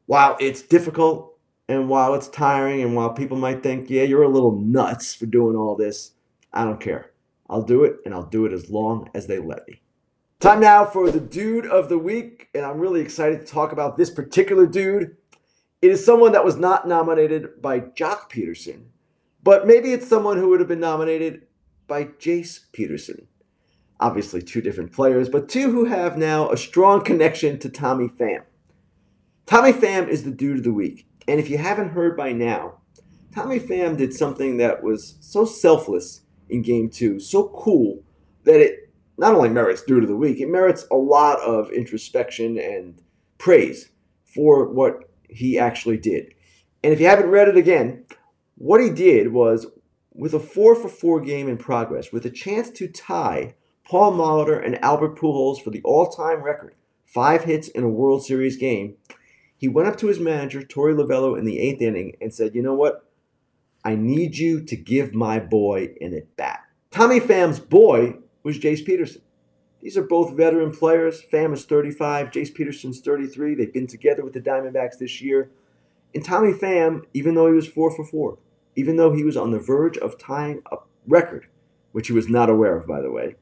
while 0.06 0.38
it's 0.40 0.62
difficult 0.62 1.34
and 1.68 1.90
while 1.90 2.14
it's 2.16 2.28
tiring 2.28 2.82
and 2.82 2.96
while 2.96 3.14
people 3.14 3.38
might 3.38 3.64
think, 3.64 3.90
yeah, 3.90 4.04
you're 4.04 4.24
a 4.24 4.30
little 4.30 4.60
nuts 4.60 5.14
for 5.14 5.26
doing 5.26 5.56
all 5.56 5.76
this, 5.76 6.12
I 6.54 6.64
don't 6.64 6.80
care. 6.80 7.12
I'll 7.50 7.64
do 7.64 7.84
it 7.84 7.98
and 8.06 8.14
I'll 8.14 8.26
do 8.26 8.46
it 8.46 8.54
as 8.54 8.70
long 8.70 9.10
as 9.14 9.28
they 9.28 9.40
let 9.40 9.68
me. 9.68 9.82
Time 10.40 10.60
now 10.60 10.86
for 10.86 11.10
the 11.10 11.20
dude 11.20 11.66
of 11.66 11.90
the 11.90 11.98
week, 11.98 12.50
and 12.54 12.64
I'm 12.64 12.78
really 12.78 13.02
excited 13.02 13.40
to 13.40 13.52
talk 13.52 13.72
about 13.72 13.98
this 13.98 14.12
particular 14.12 14.68
dude. 14.68 15.18
It 15.82 15.92
is 15.92 16.06
someone 16.06 16.32
that 16.34 16.46
was 16.46 16.58
not 16.58 16.88
nominated 16.88 17.62
by 17.62 17.80
Joc 17.80 18.30
Pederson, 18.30 18.86
but 19.44 19.66
maybe 19.66 19.94
it's 19.94 20.08
someone 20.08 20.38
who 20.38 20.50
would 20.50 20.60
have 20.60 20.70
been 20.70 20.80
nominated 20.80 21.48
by 21.88 22.06
Jace 22.06 22.60
Peterson. 22.72 23.28
Obviously, 24.00 24.42
two 24.42 24.62
different 24.62 24.92
players, 24.92 25.28
but 25.28 25.50
two 25.50 25.72
who 25.72 25.86
have 25.86 26.18
now 26.18 26.50
a 26.50 26.58
strong 26.58 27.04
connection 27.04 27.58
to 27.60 27.70
Tommy 27.70 28.08
Pham. 28.08 28.44
Tommy 29.48 29.74
Pham 29.74 30.08
is 30.08 30.24
the 30.24 30.32
dude 30.32 30.58
of 30.58 30.64
the 30.64 30.74
week, 30.74 31.08
and 31.28 31.40
if 31.40 31.50
you 31.50 31.58
haven't 31.58 31.90
heard 31.90 32.16
by 32.16 32.32
now, 32.32 32.80
Tommy 33.34 33.60
Pham 33.60 33.98
did 33.98 34.14
something 34.14 34.58
that 34.58 34.82
was 34.82 35.18
so 35.20 35.46
selfless 35.46 36.22
in 36.50 36.62
game 36.62 36.90
two, 36.90 37.20
so 37.20 37.50
cool 37.50 38.04
that 38.46 38.60
it 38.60 38.92
not 39.18 39.36
only 39.36 39.50
merits 39.50 39.84
dude 39.84 40.04
of 40.04 40.10
the 40.10 40.16
week, 40.16 40.40
it 40.40 40.48
merits 40.48 40.86
a 40.92 40.96
lot 40.96 41.40
of 41.42 41.72
introspection 41.72 42.58
and 42.58 43.02
praise 43.38 43.90
for 44.26 44.68
what 44.68 45.10
he 45.30 45.58
actually 45.58 45.98
did. 45.98 46.34
And 46.84 46.94
if 46.94 47.00
you 47.00 47.08
haven't 47.08 47.30
read 47.30 47.48
it 47.48 47.58
again, 47.58 48.06
what 48.56 48.82
he 48.82 48.90
did 48.90 49.34
was 49.34 49.68
with 50.14 50.34
a 50.34 50.40
4 50.40 50.76
for 50.76 50.90
4 50.90 51.22
game 51.22 51.48
in 51.48 51.58
progress, 51.58 52.12
with 52.12 52.26
a 52.26 52.32
chance 52.32 52.70
to 52.72 52.88
tie 52.88 53.56
Paul 53.86 54.14
Molitor 54.14 54.64
and 54.64 54.84
Albert 54.84 55.18
Pujols 55.18 55.62
for 55.62 55.70
the 55.70 55.82
all-time 55.84 56.44
record, 56.44 56.76
5 57.06 57.44
hits 57.44 57.68
in 57.68 57.84
a 57.84 57.90
World 57.90 58.26
Series 58.26 58.58
game, 58.58 58.96
he 59.58 59.68
went 59.68 59.88
up 59.88 59.98
to 59.98 60.08
his 60.08 60.20
manager, 60.20 60.62
Torey 60.62 60.96
Lovullo, 60.96 61.38
in 61.38 61.46
the 61.46 61.60
8th 61.60 61.82
inning 61.82 62.16
and 62.22 62.34
said, 62.34 62.56
"You 62.56 62.62
know 62.62 62.76
what? 62.76 63.04
I 63.84 63.96
need 63.96 64.38
you 64.38 64.62
to 64.62 64.76
give 64.76 65.14
my 65.14 65.40
boy 65.40 65.96
an 66.00 66.14
at 66.14 66.36
bat." 66.36 66.60
Tommy 66.92 67.20
Pham's 67.20 67.60
boy 67.60 68.18
was 68.44 68.60
Jace 68.60 68.86
Peterson. 68.86 69.22
These 69.82 69.98
are 69.98 70.04
both 70.04 70.36
veteran 70.36 70.72
players. 70.72 71.24
Pham 71.32 71.54
is 71.54 71.66
35, 71.66 72.32
Jace 72.32 72.54
Peterson's 72.54 73.00
33. 73.00 73.56
They've 73.56 73.72
been 73.72 73.88
together 73.88 74.24
with 74.24 74.34
the 74.34 74.42
Diamondbacks 74.42 74.98
this 74.98 75.22
year. 75.22 75.52
And 76.16 76.26
Tommy 76.26 76.54
Pham, 76.54 77.04
even 77.14 77.36
though 77.36 77.48
he 77.48 77.54
was 77.54 77.68
4 77.68 77.92
for 77.92 78.04
4, 78.04 78.38
even 78.76 78.96
though 78.96 79.12
he 79.12 79.24
was 79.24 79.38
on 79.38 79.52
the 79.52 79.60
verge 79.60 79.98
of 79.98 80.18
tying 80.18 80.62
a 80.72 80.78
record, 81.08 81.48
which 81.92 82.08
he 82.08 82.14
was 82.14 82.28
not 82.28 82.50
aware 82.50 82.76
of, 82.76 82.88
by 82.88 83.02
the 83.02 83.12
way, 83.12 83.36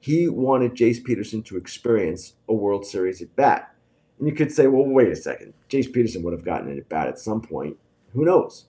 he 0.00 0.28
wanted 0.28 0.74
Jace 0.74 1.02
Peterson 1.02 1.42
to 1.44 1.56
experience 1.56 2.34
a 2.48 2.54
World 2.54 2.84
Series 2.84 3.22
at 3.22 3.36
bat. 3.36 3.71
And 4.22 4.28
you 4.28 4.36
could 4.36 4.52
say, 4.52 4.68
well, 4.68 4.86
wait 4.86 5.08
a 5.08 5.16
second. 5.16 5.52
Jace 5.68 5.92
Peterson 5.92 6.22
would 6.22 6.32
have 6.32 6.44
gotten 6.44 6.70
it 6.70 6.88
bat 6.88 7.08
at 7.08 7.18
some 7.18 7.40
point. 7.40 7.76
Who 8.12 8.24
knows? 8.24 8.66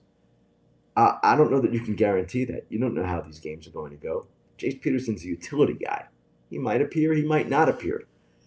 Uh, 0.96 1.12
I 1.22 1.36
don't 1.36 1.52
know 1.52 1.60
that 1.60 1.72
you 1.72 1.78
can 1.78 1.94
guarantee 1.94 2.44
that. 2.46 2.66
You 2.70 2.80
don't 2.80 2.92
know 2.92 3.06
how 3.06 3.20
these 3.20 3.38
games 3.38 3.64
are 3.68 3.70
going 3.70 3.92
to 3.92 3.96
go. 3.96 4.26
Jace 4.58 4.82
Peterson's 4.82 5.22
a 5.22 5.28
utility 5.28 5.74
guy. 5.74 6.06
He 6.50 6.58
might 6.58 6.82
appear, 6.82 7.14
he 7.14 7.22
might 7.22 7.48
not 7.48 7.68
appear. 7.68 8.02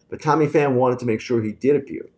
But 0.10 0.22
Tommy 0.22 0.48
Pham 0.48 0.74
wanted 0.74 1.00
to 1.00 1.06
make 1.06 1.22
sure 1.22 1.41
he 1.41 1.54
did 1.54 1.78
appear. 1.78 2.10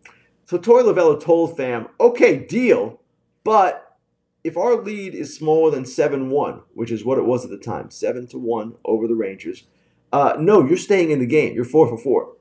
So 0.44 0.58
Torey 0.58 0.82
Lovullo 0.82 1.22
told 1.22 1.56
Pham, 1.56 1.88
okay, 2.00 2.44
deal, 2.44 3.00
but 3.44 3.96
if 4.42 4.56
our 4.56 4.74
lead 4.74 5.14
is 5.14 5.36
smaller 5.36 5.70
than 5.70 5.84
7-1, 5.84 6.62
which 6.74 6.90
is 6.90 7.04
what 7.04 7.18
it 7.18 7.26
was 7.26 7.44
at 7.44 7.52
the 7.52 7.58
time, 7.58 7.92
7 7.92 8.26
to 8.26 8.38
1 8.38 8.74
over 8.84 9.06
the 9.06 9.14
Rangers, 9.14 9.68
uh, 10.12 10.34
no, 10.40 10.66
you're 10.66 10.76
staying 10.76 11.12
in 11.12 11.20
the 11.20 11.26
game. 11.26 11.54
You're 11.54 11.64
4 11.64 11.86
for 11.86 11.96
4. 11.96 12.32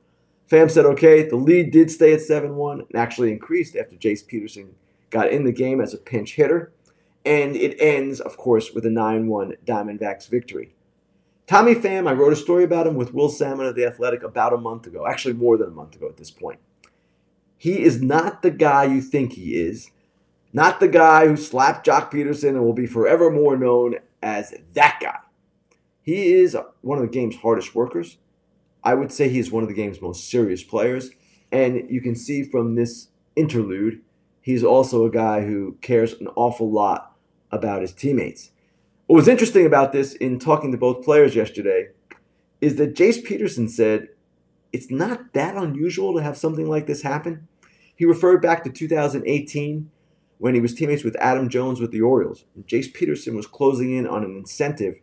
Pham 0.50 0.70
said, 0.70 0.86
okay, 0.86 1.28
the 1.28 1.36
lead 1.36 1.72
did 1.72 1.92
stay 1.92 2.14
at 2.14 2.22
7-1 2.22 2.88
and 2.90 2.96
actually 2.96 3.32
increased 3.32 3.76
after 3.76 3.96
Jace 3.96 4.26
Peterson 4.26 4.76
got 5.10 5.30
in 5.30 5.46
the 5.46 5.52
game 5.52 5.80
as 5.80 5.94
a 5.94 5.98
pinch 5.98 6.36
hitter. 6.36 6.72
And 7.26 7.56
it 7.56 7.80
ends, 7.80 8.20
of 8.20 8.38
course, 8.38 8.72
with 8.74 8.86
a 8.86 8.90
9-1 8.90 9.58
Diamondbacks 9.66 10.28
victory. 10.28 10.74
Tommy 11.46 11.76
Pham, 11.76 12.08
I 12.08 12.14
wrote 12.14 12.34
a 12.34 12.38
story 12.38 12.64
about 12.64 12.88
him 12.88 12.96
with 12.96 13.14
Will 13.14 13.30
Sammon 13.30 13.66
of 13.66 13.76
The 13.76 13.86
Athletic 13.86 14.24
about 14.24 14.54
a 14.54 14.58
month 14.58 14.88
ago, 14.88 15.06
actually 15.08 15.34
more 15.34 15.58
than 15.58 15.68
a 15.68 15.72
month 15.72 15.96
ago 15.96 16.08
at 16.08 16.18
this 16.18 16.32
point. 16.32 16.60
He 17.58 17.84
is 17.84 18.02
not 18.02 18.42
the 18.42 18.52
guy 18.52 18.86
you 18.86 19.02
think 19.02 19.34
he 19.34 19.56
is, 19.56 19.92
not 20.54 20.80
the 20.80 20.88
guy 20.88 21.28
who 21.28 21.36
slapped 21.36 21.86
Joc 21.86 22.12
Pederson 22.12 22.50
and 22.50 22.64
will 22.64 22.74
be 22.74 22.88
forever 22.88 23.30
more 23.30 23.58
known 23.58 23.96
as 24.24 24.54
that 24.74 25.00
guy. 25.02 25.18
He 26.02 26.34
is 26.34 26.58
one 26.82 26.98
of 26.98 27.04
the 27.04 27.12
game's 27.12 27.36
hardest 27.36 27.76
workers. 27.76 28.18
I 28.84 28.94
would 28.94 29.12
say 29.12 29.30
he 29.30 29.39
is 29.39 29.52
one 29.52 29.63
of 29.63 29.70
the 29.70 29.76
game's 29.76 30.02
most 30.02 30.30
serious 30.30 30.63
players. 30.63 31.12
And 31.52 31.89
you 31.89 32.02
can 32.02 32.15
see 32.15 32.44
from 32.44 32.76
this 32.76 33.10
interlude, 33.36 34.02
he's 34.42 34.63
also 34.63 35.06
a 35.06 35.12
guy 35.12 35.42
who 35.42 35.78
cares 35.82 36.13
an 36.13 36.28
awful 36.36 36.72
lot 36.72 37.15
about 37.52 37.82
his 37.82 37.94
teammates. 37.94 38.52
What 39.08 39.15
was 39.15 39.28
interesting 39.28 39.65
about 39.65 39.92
this 39.92 40.13
in 40.13 40.39
talking 40.39 40.72
to 40.72 40.78
both 40.78 41.04
players 41.04 41.36
yesterday 41.36 41.89
is 42.62 42.76
that 42.76 42.96
Jace 42.96 43.24
Peterson 43.24 43.68
said 43.68 44.10
it's 44.72 44.92
not 44.92 45.34
that 45.34 45.56
unusual 45.56 46.13
to 46.13 46.22
have 46.22 46.38
something 46.38 46.70
like 46.70 46.86
this 46.86 47.02
happen. 47.02 47.48
He 47.96 48.06
referred 48.06 48.42
back 48.42 48.63
to 48.63 48.70
2018 48.70 49.89
when 50.38 50.54
he 50.54 50.62
was 50.62 50.74
teammates 50.74 51.04
with 51.04 51.15
Adam 51.18 51.50
Jones 51.50 51.82
with 51.82 51.92
the 51.92 52.02
Orioles. 52.02 52.46
And 52.56 52.68
Jace 52.68 52.94
Peterson 52.94 53.36
was 53.36 53.48
closing 53.48 53.96
in 53.96 54.08
on 54.08 54.24
an 54.24 54.38
incentive 54.38 55.00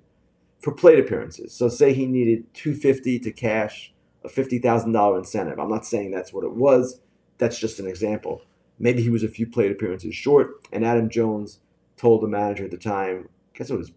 for 0.66 0.72
plate 0.72 0.98
appearances. 0.98 1.52
So 1.52 1.68
say 1.68 1.92
he 1.92 2.06
needed 2.06 2.52
250 2.54 3.20
to 3.20 3.30
cash 3.30 3.94
a 4.24 4.28
$50,000 4.28 5.16
incentive. 5.16 5.60
I'm 5.60 5.70
not 5.70 5.86
saying 5.86 6.10
that's 6.10 6.32
what 6.32 6.42
it 6.42 6.54
was. 6.54 6.98
That's 7.38 7.56
just 7.56 7.78
an 7.78 7.86
example. 7.86 8.42
Maybe 8.76 9.00
he 9.00 9.08
was 9.08 9.22
a 9.22 9.28
few 9.28 9.46
plate 9.46 9.70
appearances 9.70 10.16
short 10.16 10.66
and 10.72 10.84
Adam 10.84 11.08
Jones 11.08 11.60
told 11.96 12.20
the 12.20 12.26
manager 12.26 12.64
at 12.64 12.72
the 12.72 12.78
time, 12.78 13.28
guess 13.54 13.70
it 13.70 13.78
was 13.78 13.92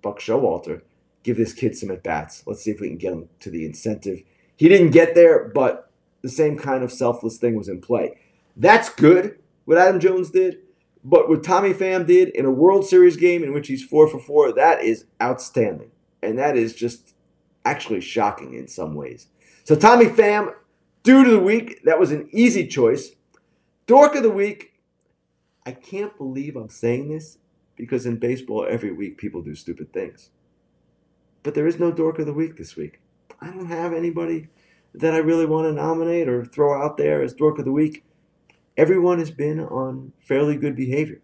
Buck 0.00 0.20
Showalter, 0.20 0.80
give 1.22 1.36
this 1.36 1.52
kid 1.52 1.76
some 1.76 1.90
at 1.90 2.02
bats. 2.02 2.44
Let's 2.46 2.64
see 2.64 2.70
if 2.70 2.80
we 2.80 2.88
can 2.88 2.96
get 2.96 3.12
him 3.12 3.28
to 3.40 3.50
the 3.50 3.66
incentive. 3.66 4.22
He 4.56 4.70
didn't 4.70 4.92
get 4.92 5.14
there, 5.14 5.50
but 5.54 5.90
the 6.22 6.30
same 6.30 6.56
kind 6.56 6.82
of 6.82 6.90
selfless 6.90 7.36
thing 7.36 7.56
was 7.56 7.68
in 7.68 7.82
play. 7.82 8.16
That's 8.56 8.88
good, 8.88 9.38
what 9.66 9.76
Adam 9.76 10.00
Jones 10.00 10.30
did. 10.30 10.60
But 11.02 11.28
what 11.28 11.42
Tommy 11.42 11.72
Pham 11.72 12.06
did 12.06 12.28
in 12.30 12.44
a 12.44 12.50
World 12.50 12.86
Series 12.86 13.16
game 13.16 13.42
in 13.42 13.52
which 13.52 13.68
he's 13.68 13.82
four 13.82 14.06
for 14.06 14.18
four, 14.18 14.52
that 14.52 14.82
is 14.82 15.06
outstanding. 15.20 15.90
And 16.22 16.38
that 16.38 16.56
is 16.56 16.74
just 16.74 17.14
actually 17.64 18.00
shocking 18.00 18.54
in 18.54 18.68
some 18.68 18.94
ways. 18.94 19.28
So, 19.64 19.74
Tommy 19.74 20.06
Pham, 20.06 20.52
dude 21.02 21.26
of 21.26 21.32
the 21.32 21.40
week, 21.40 21.82
that 21.84 21.98
was 21.98 22.10
an 22.10 22.28
easy 22.32 22.66
choice. 22.66 23.10
Dork 23.86 24.14
of 24.14 24.22
the 24.22 24.30
week, 24.30 24.74
I 25.64 25.72
can't 25.72 26.16
believe 26.16 26.56
I'm 26.56 26.68
saying 26.68 27.08
this 27.08 27.38
because 27.76 28.04
in 28.04 28.16
baseball, 28.16 28.66
every 28.68 28.92
week 28.92 29.16
people 29.16 29.42
do 29.42 29.54
stupid 29.54 29.92
things. 29.92 30.30
But 31.42 31.54
there 31.54 31.66
is 31.66 31.78
no 31.78 31.90
dork 31.90 32.18
of 32.18 32.26
the 32.26 32.34
week 32.34 32.56
this 32.56 32.76
week. 32.76 33.00
I 33.40 33.46
don't 33.46 33.66
have 33.66 33.94
anybody 33.94 34.48
that 34.94 35.14
I 35.14 35.18
really 35.18 35.46
want 35.46 35.66
to 35.66 35.72
nominate 35.72 36.28
or 36.28 36.44
throw 36.44 36.82
out 36.82 36.96
there 36.96 37.22
as 37.22 37.32
dork 37.32 37.58
of 37.58 37.64
the 37.64 37.72
week. 37.72 38.04
Everyone 38.80 39.18
has 39.18 39.30
been 39.30 39.60
on 39.60 40.14
fairly 40.20 40.56
good 40.56 40.74
behavior. 40.74 41.20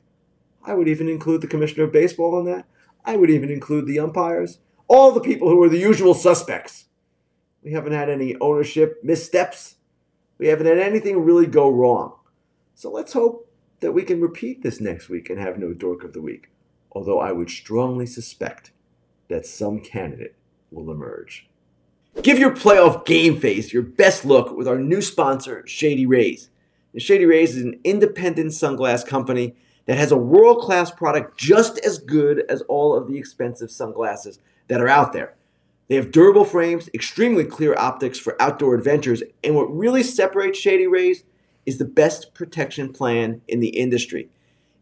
I 0.63 0.75
would 0.75 0.89
even 0.89 1.09
include 1.09 1.41
the 1.41 1.47
commissioner 1.47 1.85
of 1.85 1.93
baseball 1.93 2.39
in 2.39 2.45
that. 2.45 2.67
I 3.03 3.17
would 3.17 3.31
even 3.31 3.51
include 3.51 3.87
the 3.87 3.99
umpires, 3.99 4.59
all 4.89 5.11
the 5.11 5.23
people 5.23 5.49
who 5.49 5.63
are 5.63 5.69
the 5.71 5.79
usual 5.79 6.13
suspects. 6.13 6.85
We 7.63 7.73
haven't 7.73 7.95
had 7.95 8.11
any 8.11 8.37
ownership 8.43 9.03
missteps. 9.03 9.77
We 10.37 10.49
haven't 10.49 10.67
had 10.67 10.79
anything 10.79 11.25
really 11.25 11.47
go 11.47 11.71
wrong. 11.71 12.17
So 12.75 12.91
let's 12.91 13.15
hope 13.15 13.51
that 13.81 13.93
we 13.93 14.03
can 14.03 14.21
repeat 14.21 14.63
this 14.63 14.79
next 14.79 15.09
week 15.09 15.31
and 15.31 15.39
have 15.39 15.59
no 15.59 15.73
dork 15.73 16.05
of 16.05 16.13
the 16.13 16.21
week, 16.21 16.51
although 16.93 17.21
I 17.21 17.33
would 17.33 17.49
strongly 17.49 18.05
suspect 18.05 18.71
that 19.29 19.47
some 19.47 19.81
candidate 19.81 20.35
will 20.71 20.91
emerge. 20.91 21.49
Give 22.21 22.39
your 22.39 22.55
playoff 22.55 23.07
game 23.07 23.41
face 23.41 23.73
your 23.73 23.83
best 23.83 24.27
look 24.27 24.55
with 24.55 24.69
our 24.69 24.79
new 24.79 25.01
sponsor, 25.01 25.67
Shady 25.67 26.05
Rays. 26.05 26.51
And 26.97 27.03
Shady 27.03 27.27
Rays 27.27 27.55
is 27.55 27.63
an 27.63 27.79
independent 27.85 28.53
sunglass 28.53 29.07
company 29.07 29.55
that 29.85 29.99
has 29.99 30.13
a 30.13 30.17
world 30.17 30.63
class 30.63 30.91
product 30.91 31.39
just 31.39 31.79
as 31.81 31.99
good 31.99 32.43
as 32.49 32.63
all 32.63 32.97
of 32.97 33.07
the 33.07 33.19
expensive 33.19 33.71
sunglasses 33.71 34.39
that 34.69 34.81
are 34.81 34.89
out 34.89 35.13
there. 35.13 35.35
They 35.89 35.97
have 35.97 36.11
durable 36.11 36.47
frames, 36.47 36.89
extremely 36.95 37.45
clear 37.45 37.75
optics 37.77 38.19
for 38.19 38.41
outdoor 38.41 38.75
adventures, 38.75 39.23
and 39.45 39.55
what 39.55 39.77
really 39.77 40.03
separates 40.03 40.59
Shady 40.59 40.87
Rays 40.87 41.23
is 41.67 41.77
the 41.77 41.85
best 41.85 42.33
protection 42.33 42.95
plan 42.95 43.43
in 43.47 43.61
the 43.61 43.77
industry. 43.77 44.31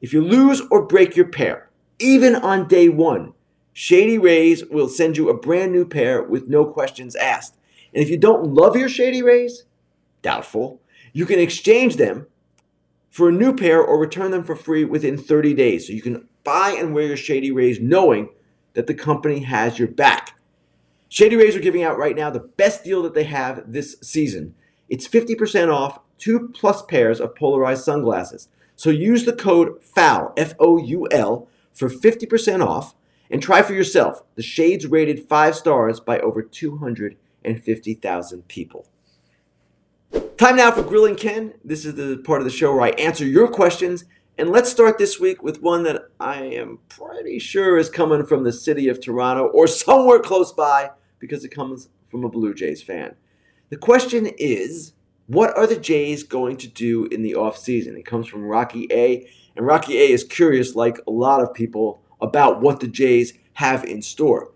If 0.00 0.12
you 0.12 0.22
lose 0.22 0.62
or 0.70 0.86
break 0.86 1.16
your 1.16 1.26
pair, 1.26 1.68
even 1.98 2.36
on 2.36 2.68
day 2.68 2.88
one, 2.88 3.32
Shady 3.72 4.18
Rays 4.18 4.64
will 4.66 4.88
send 4.88 5.16
you 5.16 5.30
a 5.30 5.36
brand 5.36 5.72
new 5.72 5.84
pair 5.84 6.22
with 6.22 6.46
no 6.46 6.64
questions 6.64 7.16
asked. 7.16 7.58
And 7.92 8.00
if 8.00 8.08
you 8.08 8.18
don't 8.18 8.54
love 8.54 8.76
your 8.76 8.88
Shady 8.88 9.20
Rays, 9.20 9.64
doubtful, 10.22 10.80
you 11.14 11.24
can 11.24 11.38
exchange 11.38 11.96
them 11.96 12.26
for 13.08 13.28
a 13.28 13.32
new 13.32 13.54
pair 13.54 13.80
or 13.80 13.98
return 13.98 14.32
them 14.32 14.44
for 14.44 14.56
free 14.56 14.84
within 14.84 15.16
30 15.16 15.54
days. 15.54 15.86
So 15.86 15.94
you 15.94 16.02
can 16.02 16.28
buy 16.42 16.76
and 16.78 16.92
wear 16.92 17.06
your 17.06 17.16
Shady 17.16 17.52
Rays 17.52 17.80
knowing 17.80 18.28
that 18.74 18.88
the 18.88 18.94
company 18.94 19.44
has 19.44 19.78
your 19.78 19.88
back. 19.88 20.36
Shady 21.08 21.36
Rays 21.36 21.54
are 21.54 21.60
giving 21.60 21.84
out 21.84 21.96
right 21.96 22.16
now 22.16 22.28
the 22.28 22.40
best 22.40 22.82
deal 22.82 23.02
that 23.04 23.14
they 23.14 23.24
have 23.24 23.72
this 23.72 23.96
season. 24.02 24.56
It's 24.88 25.08
50% 25.08 25.72
off 25.72 26.00
two 26.18 26.48
plus 26.48 26.82
pairs 26.82 27.20
of 27.20 27.36
polarized 27.36 27.84
sunglasses. 27.84 28.48
So 28.74 28.90
use 28.90 29.24
the 29.24 29.32
code 29.32 29.84
FOUL, 29.84 30.32
F 30.36 30.54
O 30.58 30.78
U 30.78 31.06
L, 31.12 31.48
for 31.72 31.88
50% 31.88 32.66
off 32.66 32.96
and 33.30 33.40
try 33.40 33.62
for 33.62 33.74
yourself. 33.74 34.24
The 34.34 34.42
shades 34.42 34.86
rated 34.86 35.28
five 35.28 35.54
stars 35.54 36.00
by 36.00 36.18
over 36.18 36.42
250,000 36.42 38.48
people. 38.48 38.88
Time 40.36 40.56
now 40.56 40.72
for 40.72 40.82
Grilling 40.82 41.14
Ken. 41.14 41.54
This 41.64 41.84
is 41.84 41.94
the 41.94 42.20
part 42.24 42.40
of 42.40 42.44
the 42.44 42.50
show 42.50 42.72
where 42.72 42.82
I 42.82 42.90
answer 42.90 43.24
your 43.24 43.46
questions. 43.46 44.04
And 44.36 44.50
let's 44.50 44.68
start 44.68 44.98
this 44.98 45.20
week 45.20 45.44
with 45.44 45.62
one 45.62 45.84
that 45.84 46.08
I 46.18 46.42
am 46.42 46.80
pretty 46.88 47.38
sure 47.38 47.78
is 47.78 47.88
coming 47.88 48.26
from 48.26 48.42
the 48.42 48.52
city 48.52 48.88
of 48.88 49.00
Toronto 49.00 49.46
or 49.46 49.68
somewhere 49.68 50.18
close 50.18 50.52
by 50.52 50.90
because 51.20 51.44
it 51.44 51.50
comes 51.50 51.88
from 52.08 52.24
a 52.24 52.28
Blue 52.28 52.52
Jays 52.52 52.82
fan. 52.82 53.14
The 53.70 53.76
question 53.76 54.26
is 54.36 54.94
what 55.28 55.56
are 55.56 55.68
the 55.68 55.78
Jays 55.78 56.24
going 56.24 56.56
to 56.58 56.68
do 56.68 57.04
in 57.06 57.22
the 57.22 57.34
offseason? 57.34 57.96
It 57.96 58.04
comes 58.04 58.26
from 58.26 58.42
Rocky 58.42 58.88
A. 58.90 59.30
And 59.54 59.64
Rocky 59.64 59.96
A 59.98 60.10
is 60.10 60.24
curious, 60.24 60.74
like 60.74 60.98
a 61.06 61.12
lot 61.12 61.42
of 61.42 61.54
people, 61.54 62.02
about 62.20 62.60
what 62.60 62.80
the 62.80 62.88
Jays 62.88 63.34
have 63.52 63.84
in 63.84 64.02
store. 64.02 64.52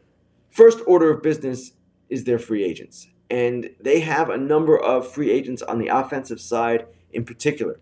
First 0.51 0.81
order 0.89 1.13
of 1.13 1.23
business 1.23 1.71
is 2.09 2.25
their 2.25 2.41
free 2.41 2.65
agents. 2.65 3.07
And 3.31 3.71
they 3.81 4.01
have 4.01 4.31
a 4.31 4.39
number 4.39 4.79
of 4.79 5.11
free 5.11 5.31
agents 5.31 5.63
on 5.63 5.79
the 5.79 5.89
offensive 5.89 6.41
side 6.41 6.87
in 7.13 7.25
particular. 7.25 7.79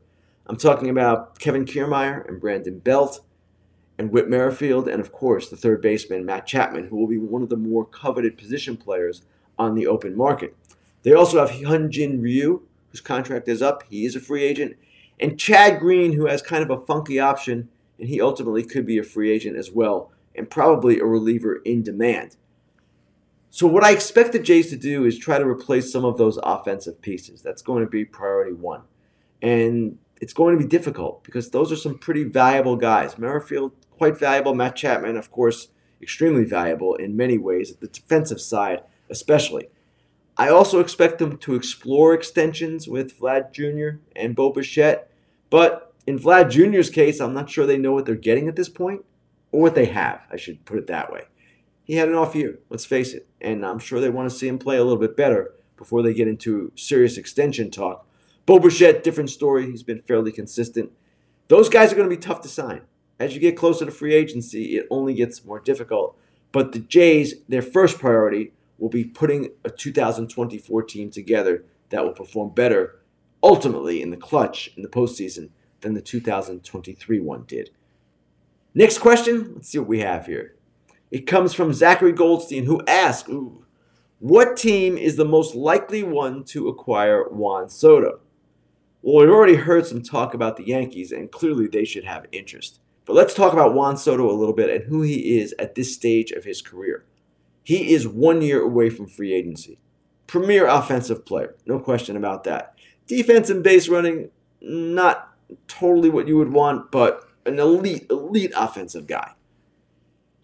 I'm 0.46 0.56
talking 0.56 0.90
about 0.90 1.38
Kevin 1.38 1.64
Kiermaier 1.64 2.26
and 2.28 2.40
Brandon 2.40 2.78
Belt 2.78 3.20
and 3.98 4.10
Whit 4.10 4.28
Merrifield, 4.28 4.88
and 4.88 5.00
of 5.00 5.12
course, 5.12 5.48
the 5.48 5.56
third 5.56 5.80
baseman, 5.80 6.24
Matt 6.24 6.46
Chapman, 6.46 6.88
who 6.88 6.96
will 6.96 7.06
be 7.06 7.18
one 7.18 7.42
of 7.42 7.48
the 7.48 7.56
more 7.56 7.84
coveted 7.84 8.36
position 8.36 8.76
players 8.76 9.22
on 9.58 9.74
the 9.74 9.86
open 9.86 10.16
market. 10.16 10.54
They 11.02 11.12
also 11.12 11.38
have 11.38 11.56
Hyunjin 11.56 12.20
Ryu, 12.20 12.62
whose 12.90 13.00
contract 13.00 13.48
is 13.48 13.62
up. 13.62 13.84
He 13.88 14.04
is 14.04 14.14
a 14.14 14.20
free 14.20 14.44
agent. 14.44 14.76
And 15.18 15.38
Chad 15.38 15.80
Green, 15.80 16.12
who 16.12 16.26
has 16.26 16.42
kind 16.42 16.62
of 16.62 16.70
a 16.70 16.84
funky 16.84 17.18
option, 17.18 17.68
and 17.98 18.08
he 18.08 18.20
ultimately 18.20 18.62
could 18.62 18.84
be 18.84 18.98
a 18.98 19.02
free 19.02 19.30
agent 19.30 19.56
as 19.56 19.70
well, 19.70 20.10
and 20.34 20.50
probably 20.50 20.98
a 20.98 21.04
reliever 21.04 21.56
in 21.64 21.82
demand. 21.82 22.36
So, 23.56 23.66
what 23.66 23.84
I 23.84 23.92
expect 23.92 24.32
the 24.32 24.38
Jays 24.38 24.68
to 24.68 24.76
do 24.76 25.06
is 25.06 25.18
try 25.18 25.38
to 25.38 25.48
replace 25.48 25.90
some 25.90 26.04
of 26.04 26.18
those 26.18 26.38
offensive 26.42 27.00
pieces. 27.00 27.40
That's 27.40 27.62
going 27.62 27.82
to 27.82 27.88
be 27.88 28.04
priority 28.04 28.52
one. 28.52 28.82
And 29.40 29.96
it's 30.20 30.34
going 30.34 30.58
to 30.58 30.62
be 30.62 30.68
difficult 30.68 31.24
because 31.24 31.48
those 31.48 31.72
are 31.72 31.76
some 31.76 31.96
pretty 31.96 32.24
valuable 32.24 32.76
guys. 32.76 33.16
Merrifield, 33.16 33.72
quite 33.92 34.18
valuable. 34.18 34.54
Matt 34.54 34.76
Chapman, 34.76 35.16
of 35.16 35.30
course, 35.30 35.68
extremely 36.02 36.44
valuable 36.44 36.96
in 36.96 37.16
many 37.16 37.38
ways, 37.38 37.70
at 37.70 37.80
the 37.80 37.86
defensive 37.86 38.42
side 38.42 38.82
especially. 39.08 39.70
I 40.36 40.50
also 40.50 40.78
expect 40.78 41.18
them 41.18 41.38
to 41.38 41.54
explore 41.54 42.12
extensions 42.12 42.86
with 42.86 43.18
Vlad 43.18 43.52
Jr. 43.52 44.00
and 44.14 44.36
Bo 44.36 44.52
Bichette, 44.52 45.10
but 45.48 45.94
in 46.06 46.18
Vlad 46.18 46.50
Jr.'s 46.50 46.90
case, 46.90 47.20
I'm 47.20 47.32
not 47.32 47.48
sure 47.48 47.64
they 47.64 47.78
know 47.78 47.94
what 47.94 48.04
they're 48.04 48.16
getting 48.16 48.48
at 48.48 48.56
this 48.56 48.68
point, 48.68 49.02
or 49.50 49.62
what 49.62 49.74
they 49.74 49.86
have, 49.86 50.26
I 50.30 50.36
should 50.36 50.62
put 50.66 50.76
it 50.76 50.88
that 50.88 51.10
way. 51.10 51.22
He 51.86 51.94
had 51.94 52.08
an 52.08 52.16
off 52.16 52.34
year, 52.34 52.58
let's 52.68 52.84
face 52.84 53.14
it, 53.14 53.28
and 53.40 53.64
I'm 53.64 53.78
sure 53.78 54.00
they 54.00 54.10
want 54.10 54.28
to 54.28 54.36
see 54.36 54.48
him 54.48 54.58
play 54.58 54.76
a 54.76 54.82
little 54.82 54.98
bit 54.98 55.16
better 55.16 55.54
before 55.76 56.02
they 56.02 56.12
get 56.12 56.26
into 56.26 56.72
serious 56.74 57.16
extension 57.16 57.70
talk. 57.70 58.08
Bo 58.44 58.58
Bichette, 58.58 59.04
different 59.04 59.30
story. 59.30 59.70
He's 59.70 59.84
been 59.84 60.00
fairly 60.00 60.32
consistent. 60.32 60.90
Those 61.46 61.68
guys 61.68 61.92
are 61.92 61.94
going 61.94 62.10
to 62.10 62.16
be 62.16 62.20
tough 62.20 62.40
to 62.40 62.48
sign. 62.48 62.82
As 63.20 63.34
you 63.34 63.40
get 63.40 63.56
closer 63.56 63.84
to 63.84 63.92
free 63.92 64.14
agency, 64.14 64.76
it 64.76 64.88
only 64.90 65.14
gets 65.14 65.44
more 65.44 65.60
difficult. 65.60 66.18
But 66.50 66.72
the 66.72 66.80
Jays, 66.80 67.34
their 67.48 67.62
first 67.62 68.00
priority 68.00 68.52
will 68.78 68.88
be 68.88 69.04
putting 69.04 69.50
a 69.64 69.70
2024 69.70 70.82
team 70.82 71.10
together 71.10 71.64
that 71.90 72.02
will 72.04 72.12
perform 72.12 72.50
better 72.50 72.98
ultimately 73.44 74.02
in 74.02 74.10
the 74.10 74.16
clutch 74.16 74.72
in 74.76 74.82
the 74.82 74.88
postseason 74.88 75.50
than 75.82 75.94
the 75.94 76.02
2023 76.02 77.20
one 77.20 77.44
did. 77.46 77.70
Next 78.74 78.98
question, 78.98 79.52
let's 79.54 79.68
see 79.68 79.78
what 79.78 79.86
we 79.86 80.00
have 80.00 80.26
here. 80.26 80.55
It 81.16 81.26
comes 81.26 81.54
from 81.54 81.72
Zachary 81.72 82.12
Goldstein, 82.12 82.66
who 82.66 82.82
ooh, 83.30 83.64
What 84.18 84.54
team 84.54 84.98
is 84.98 85.16
the 85.16 85.24
most 85.24 85.54
likely 85.54 86.02
one 86.02 86.44
to 86.44 86.68
acquire 86.68 87.24
Juan 87.30 87.70
Soto? 87.70 88.20
Well, 89.00 89.24
we've 89.24 89.34
already 89.34 89.54
heard 89.54 89.86
some 89.86 90.02
talk 90.02 90.34
about 90.34 90.58
the 90.58 90.66
Yankees, 90.66 91.12
and 91.12 91.32
clearly 91.32 91.68
they 91.68 91.86
should 91.86 92.04
have 92.04 92.26
interest. 92.32 92.80
But 93.06 93.16
let's 93.16 93.32
talk 93.32 93.54
about 93.54 93.72
Juan 93.72 93.96
Soto 93.96 94.30
a 94.30 94.36
little 94.36 94.52
bit 94.52 94.68
and 94.68 94.84
who 94.84 95.00
he 95.00 95.38
is 95.38 95.54
at 95.58 95.74
this 95.74 95.94
stage 95.94 96.32
of 96.32 96.44
his 96.44 96.60
career. 96.60 97.06
He 97.62 97.94
is 97.94 98.06
one 98.06 98.42
year 98.42 98.60
away 98.60 98.90
from 98.90 99.06
free 99.06 99.32
agency. 99.32 99.78
Premier 100.26 100.66
offensive 100.66 101.24
player, 101.24 101.56
no 101.64 101.78
question 101.78 102.18
about 102.18 102.44
that. 102.44 102.74
Defense 103.06 103.48
and 103.48 103.64
base 103.64 103.88
running, 103.88 104.28
not 104.60 105.32
totally 105.66 106.10
what 106.10 106.28
you 106.28 106.36
would 106.36 106.52
want, 106.52 106.92
but 106.92 107.26
an 107.46 107.58
elite, 107.58 108.04
elite 108.10 108.52
offensive 108.54 109.06
guy. 109.06 109.32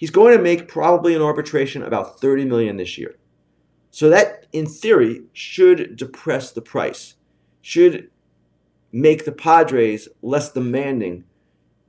He's 0.03 0.11
going 0.11 0.37
to 0.37 0.43
make 0.43 0.67
probably 0.67 1.15
an 1.15 1.23
arbitration 1.23 1.85
about 1.85 2.21
30 2.21 2.47
million 2.47 2.77
this 2.77 2.99
year. 2.99 3.15
So 3.93 4.09
that 4.09 4.47
in 4.53 4.67
theory 4.67 5.23
should 5.33 5.95
depress 5.95 6.51
the 6.51 6.61
price. 6.61 7.15
Should 7.61 8.11
make 8.91 9.25
the 9.25 9.31
Padres 9.31 10.09
less 10.21 10.51
demanding 10.51 11.23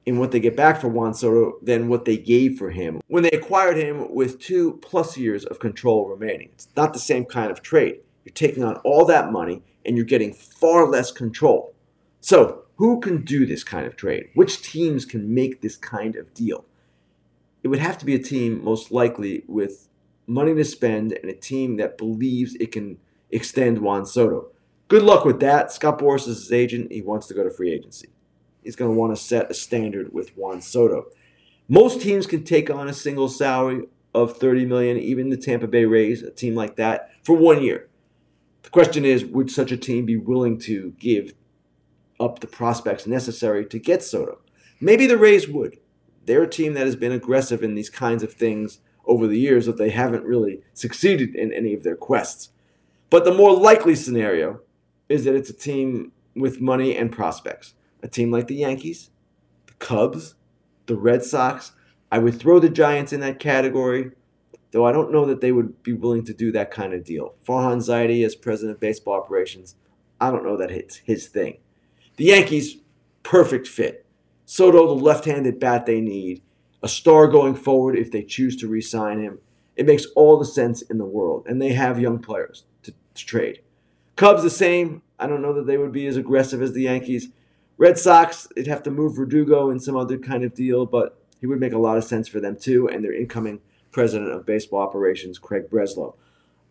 in 0.06 0.20
what 0.20 0.30
they 0.30 0.40
get 0.40 0.56
back 0.56 0.80
for 0.80 0.90
Juan 0.90 1.16
Soto 1.16 1.54
than 1.64 1.88
what 1.88 2.06
they 2.06 2.16
gave 2.16 2.60
for 2.60 2.70
him 2.70 3.02
when 3.08 3.24
they 3.24 3.32
acquired 3.32 3.78
him 3.78 4.14
with 4.14 4.40
two 4.40 4.74
plus 4.84 5.18
years 5.18 5.44
of 5.46 5.58
control 5.58 6.08
remaining. 6.08 6.50
It's 6.54 6.68
not 6.76 6.94
the 6.94 7.00
same 7.00 7.26
kind 7.26 7.50
of 7.50 7.64
trade. 7.64 8.02
You're 8.26 8.34
taking 8.34 8.64
on 8.64 8.76
all 8.84 9.06
that 9.06 9.32
money 9.32 9.64
and 9.88 9.98
you're 9.98 10.06
getting 10.06 10.36
far 10.36 10.88
less 10.88 11.12
control. 11.12 11.74
So, 12.22 12.66
who 12.76 13.00
can 13.00 13.24
do 13.24 13.48
this 13.48 13.64
kind 13.64 13.88
of 13.88 13.96
trade? 13.96 14.30
Which 14.36 14.62
teams 14.62 15.04
can 15.04 15.34
make 15.34 15.62
this 15.62 15.78
kind 15.78 16.16
of 16.16 16.32
deal? 16.36 16.66
It 17.64 17.70
would 17.70 17.80
have 17.80 17.98
to 18.00 18.06
be 18.06 18.16
a 18.16 18.20
team, 18.20 18.64
most 18.64 18.92
likely, 18.92 19.44
with 19.48 19.88
money 20.28 20.54
to 20.54 20.66
spend 20.66 21.14
and 21.14 21.32
a 21.32 21.36
team 21.36 21.78
that 21.78 21.98
believes 21.98 22.56
it 22.56 22.72
can 22.72 22.98
extend 23.32 23.80
Juan 23.80 24.06
Soto. 24.06 24.52
Good 24.90 25.04
luck 25.04 25.26
with 25.26 25.40
that. 25.40 25.72
Scott 25.72 26.00
Boras 26.00 26.28
is 26.28 26.38
his 26.38 26.52
agent. 26.52 26.92
He 26.92 27.02
wants 27.02 27.28
to 27.28 27.34
go 27.34 27.44
to 27.44 27.50
free 27.50 27.72
agency 27.72 28.10
He's 28.64 28.76
going 28.76 28.92
to 28.92 28.98
want 28.98 29.16
to 29.16 29.22
set 29.22 29.52
a 29.52 29.54
standard 29.54 30.14
with 30.14 30.38
Juan 30.38 30.62
Soto. 30.62 31.08
Most 31.68 32.02
teams 32.02 32.26
can 32.26 32.44
take 32.44 32.70
on 32.70 32.88
a 32.88 32.94
single 32.94 33.28
salary 33.28 33.84
of 34.14 34.38
30 34.38 34.66
million, 34.66 34.98
even 34.98 35.30
the 35.30 35.38
Tampa 35.38 35.68
Bay 35.68 35.86
Rays, 35.86 36.22
a 36.22 36.32
team 36.32 36.56
like 36.56 36.76
that, 36.78 37.10
for 37.24 37.36
one 37.36 37.64
year. 37.64 37.90
The 38.64 38.70
question 38.70 39.06
is, 39.06 39.26
would 39.26 39.52
such 39.52 39.72
a 39.72 39.78
team 39.78 40.06
be 40.06 40.18
willing 40.18 40.58
to 40.60 40.92
give 41.00 41.34
up 42.20 42.40
the 42.40 42.48
prospects 42.48 43.08
necessary 43.08 43.66
to 43.66 43.80
get 43.80 44.04
Soto? 44.04 44.40
Maybe 44.80 45.08
the 45.08 45.18
Rays 45.18 45.48
would. 45.48 45.80
They're 46.26 46.44
a 46.44 46.50
team 46.50 46.74
that 46.74 46.86
has 46.86 46.96
been 46.96 47.12
aggressive 47.12 47.64
in 47.64 47.76
these 47.76 47.90
kinds 47.90 48.24
of 48.24 48.34
things 48.34 48.80
over 49.06 49.28
the 49.28 49.40
years, 49.40 49.68
but 49.68 49.78
they 49.78 49.90
haven't 49.90 50.24
really 50.24 50.62
succeeded 50.74 51.36
in 51.36 51.52
any 51.52 51.74
of 51.74 51.84
their 51.84 51.96
quests. 51.96 52.50
But 53.10 53.26
the 53.26 53.34
more 53.34 53.54
likely 53.56 53.96
scenario 53.96 54.62
is 55.10 55.26
that 55.26 55.36
it's 55.36 55.50
a 55.50 55.54
team 55.54 56.12
with 56.36 56.62
money 56.62 56.96
and 56.98 57.12
prospects 57.12 57.76
a 58.02 58.08
team 58.08 58.32
like 58.32 58.48
the 58.48 58.56
Yankees, 58.56 59.10
the 59.66 59.74
Cubs, 59.74 60.36
the 60.88 60.96
Red 60.96 61.24
Sox. 61.24 61.72
I 62.12 62.20
would 62.20 62.38
throw 62.38 62.60
the 62.60 62.70
Giants 62.70 63.14
in 63.14 63.22
that 63.22 63.40
category, 63.40 64.12
though 64.72 64.86
I 64.86 64.92
don't 64.92 65.12
know 65.12 65.26
that 65.26 65.40
they 65.40 65.54
would 65.54 65.82
be 65.84 65.94
willing 65.94 66.26
to 66.26 66.34
do 66.34 66.52
that 66.52 66.70
kind 66.70 66.94
of 66.94 67.06
deal. 67.06 67.34
Farhan 67.48 67.78
Zaidi 67.78 68.26
as 68.26 68.36
president 68.36 68.76
of 68.76 68.82
baseball 68.82 69.14
operations, 69.14 69.76
I 70.20 70.32
don't 70.32 70.44
know 70.44 70.58
that 70.58 70.70
it's 70.70 70.98
his 70.98 71.28
thing. 71.28 71.60
The 72.18 72.26
Yankees, 72.26 72.78
perfect 73.24 73.68
fit. 73.68 74.03
Soto, 74.46 74.88
the 74.88 75.04
left 75.04 75.26
handed 75.26 75.60
bat 75.60 75.86
they 75.86 76.02
need, 76.02 76.42
a 76.82 76.88
star 76.88 77.28
going 77.28 77.56
forward 77.56 77.98
if 77.98 78.12
they 78.12 78.24
choose 78.24 78.56
to 78.58 78.68
re 78.68 78.82
sign 78.82 79.22
him. 79.22 79.40
It 79.76 79.86
makes 79.86 80.06
all 80.16 80.38
the 80.38 80.46
sense 80.46 80.82
in 80.84 80.98
the 80.98 81.06
world, 81.06 81.46
and 81.48 81.62
they 81.62 81.74
have 81.74 82.00
young 82.00 82.20
players 82.20 82.66
to, 82.84 82.94
to 83.14 83.26
trade. 83.26 83.62
Cubs, 84.16 84.44
the 84.44 84.50
same. 84.50 85.02
I 85.18 85.28
don't 85.28 85.42
know 85.42 85.54
that 85.54 85.66
they 85.66 85.78
would 85.78 85.92
be 85.92 86.06
as 86.06 86.18
aggressive 86.18 86.62
as 86.62 86.74
the 86.74 86.84
Yankees. 86.84 87.30
Red 87.78 87.98
Sox, 87.98 88.48
they'd 88.56 88.68
have 88.68 88.84
to 88.84 88.92
move 88.92 89.16
Verdugo 89.16 89.70
in 89.70 89.80
some 89.80 89.96
other 89.96 90.18
kind 90.18 90.44
of 90.44 90.54
deal, 90.54 90.86
but 90.86 91.18
he 91.40 91.48
would 91.48 91.60
make 91.60 91.74
a 91.74 91.80
lot 91.80 91.98
of 91.98 92.04
sense 92.04 92.28
for 92.28 92.40
them 92.40 92.56
too, 92.56 92.88
and 92.88 93.04
their 93.04 93.14
incoming 93.14 93.62
president 93.92 94.32
of 94.32 94.46
baseball 94.46 94.82
operations, 94.82 95.40
Craig 95.40 95.70
Breslow. 95.70 96.16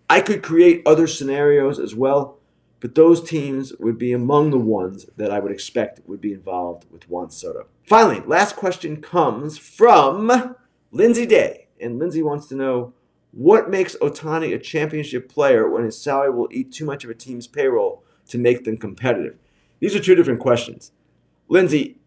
I 0.08 0.20
could 0.20 0.42
create 0.42 0.82
other 0.86 1.06
scenarios 1.06 1.78
as 1.78 1.94
well, 1.94 2.38
but 2.82 2.96
those 2.96 3.22
teams 3.22 3.72
would 3.78 3.96
be 3.96 4.12
among 4.12 4.50
the 4.50 4.58
ones 4.58 5.06
that 5.16 5.30
I 5.30 5.38
would 5.38 5.52
expect 5.52 6.00
would 6.08 6.20
be 6.20 6.32
involved 6.32 6.84
with 6.90 7.08
Juan 7.08 7.30
Soto. 7.30 7.68
Finally, 7.84 8.22
last 8.26 8.56
question 8.56 9.00
comes 9.00 9.56
from 9.56 10.56
Lindsay 10.90 11.24
Day, 11.24 11.68
and 11.80 12.00
Lindsay 12.00 12.22
wants 12.22 12.48
to 12.48 12.56
know 12.56 12.92
what 13.30 13.70
makes 13.70 13.94
Ohtani 14.02 14.52
a 14.52 14.58
championship 14.58 15.28
player 15.28 15.70
when 15.70 15.84
his 15.84 15.96
salary 15.96 16.32
will 16.32 16.48
eat 16.50 16.72
too 16.72 16.84
much 16.84 17.04
of 17.04 17.10
a 17.10 17.14
team's 17.14 17.46
payroll 17.46 18.02
to 18.26 18.36
make 18.36 18.64
them 18.64 18.76
competitive? 18.76 19.38
These 19.78 19.94
are 19.94 20.00
two 20.00 20.16
different 20.16 20.40
questions. 20.40 20.90
Lindsay, 21.48 22.00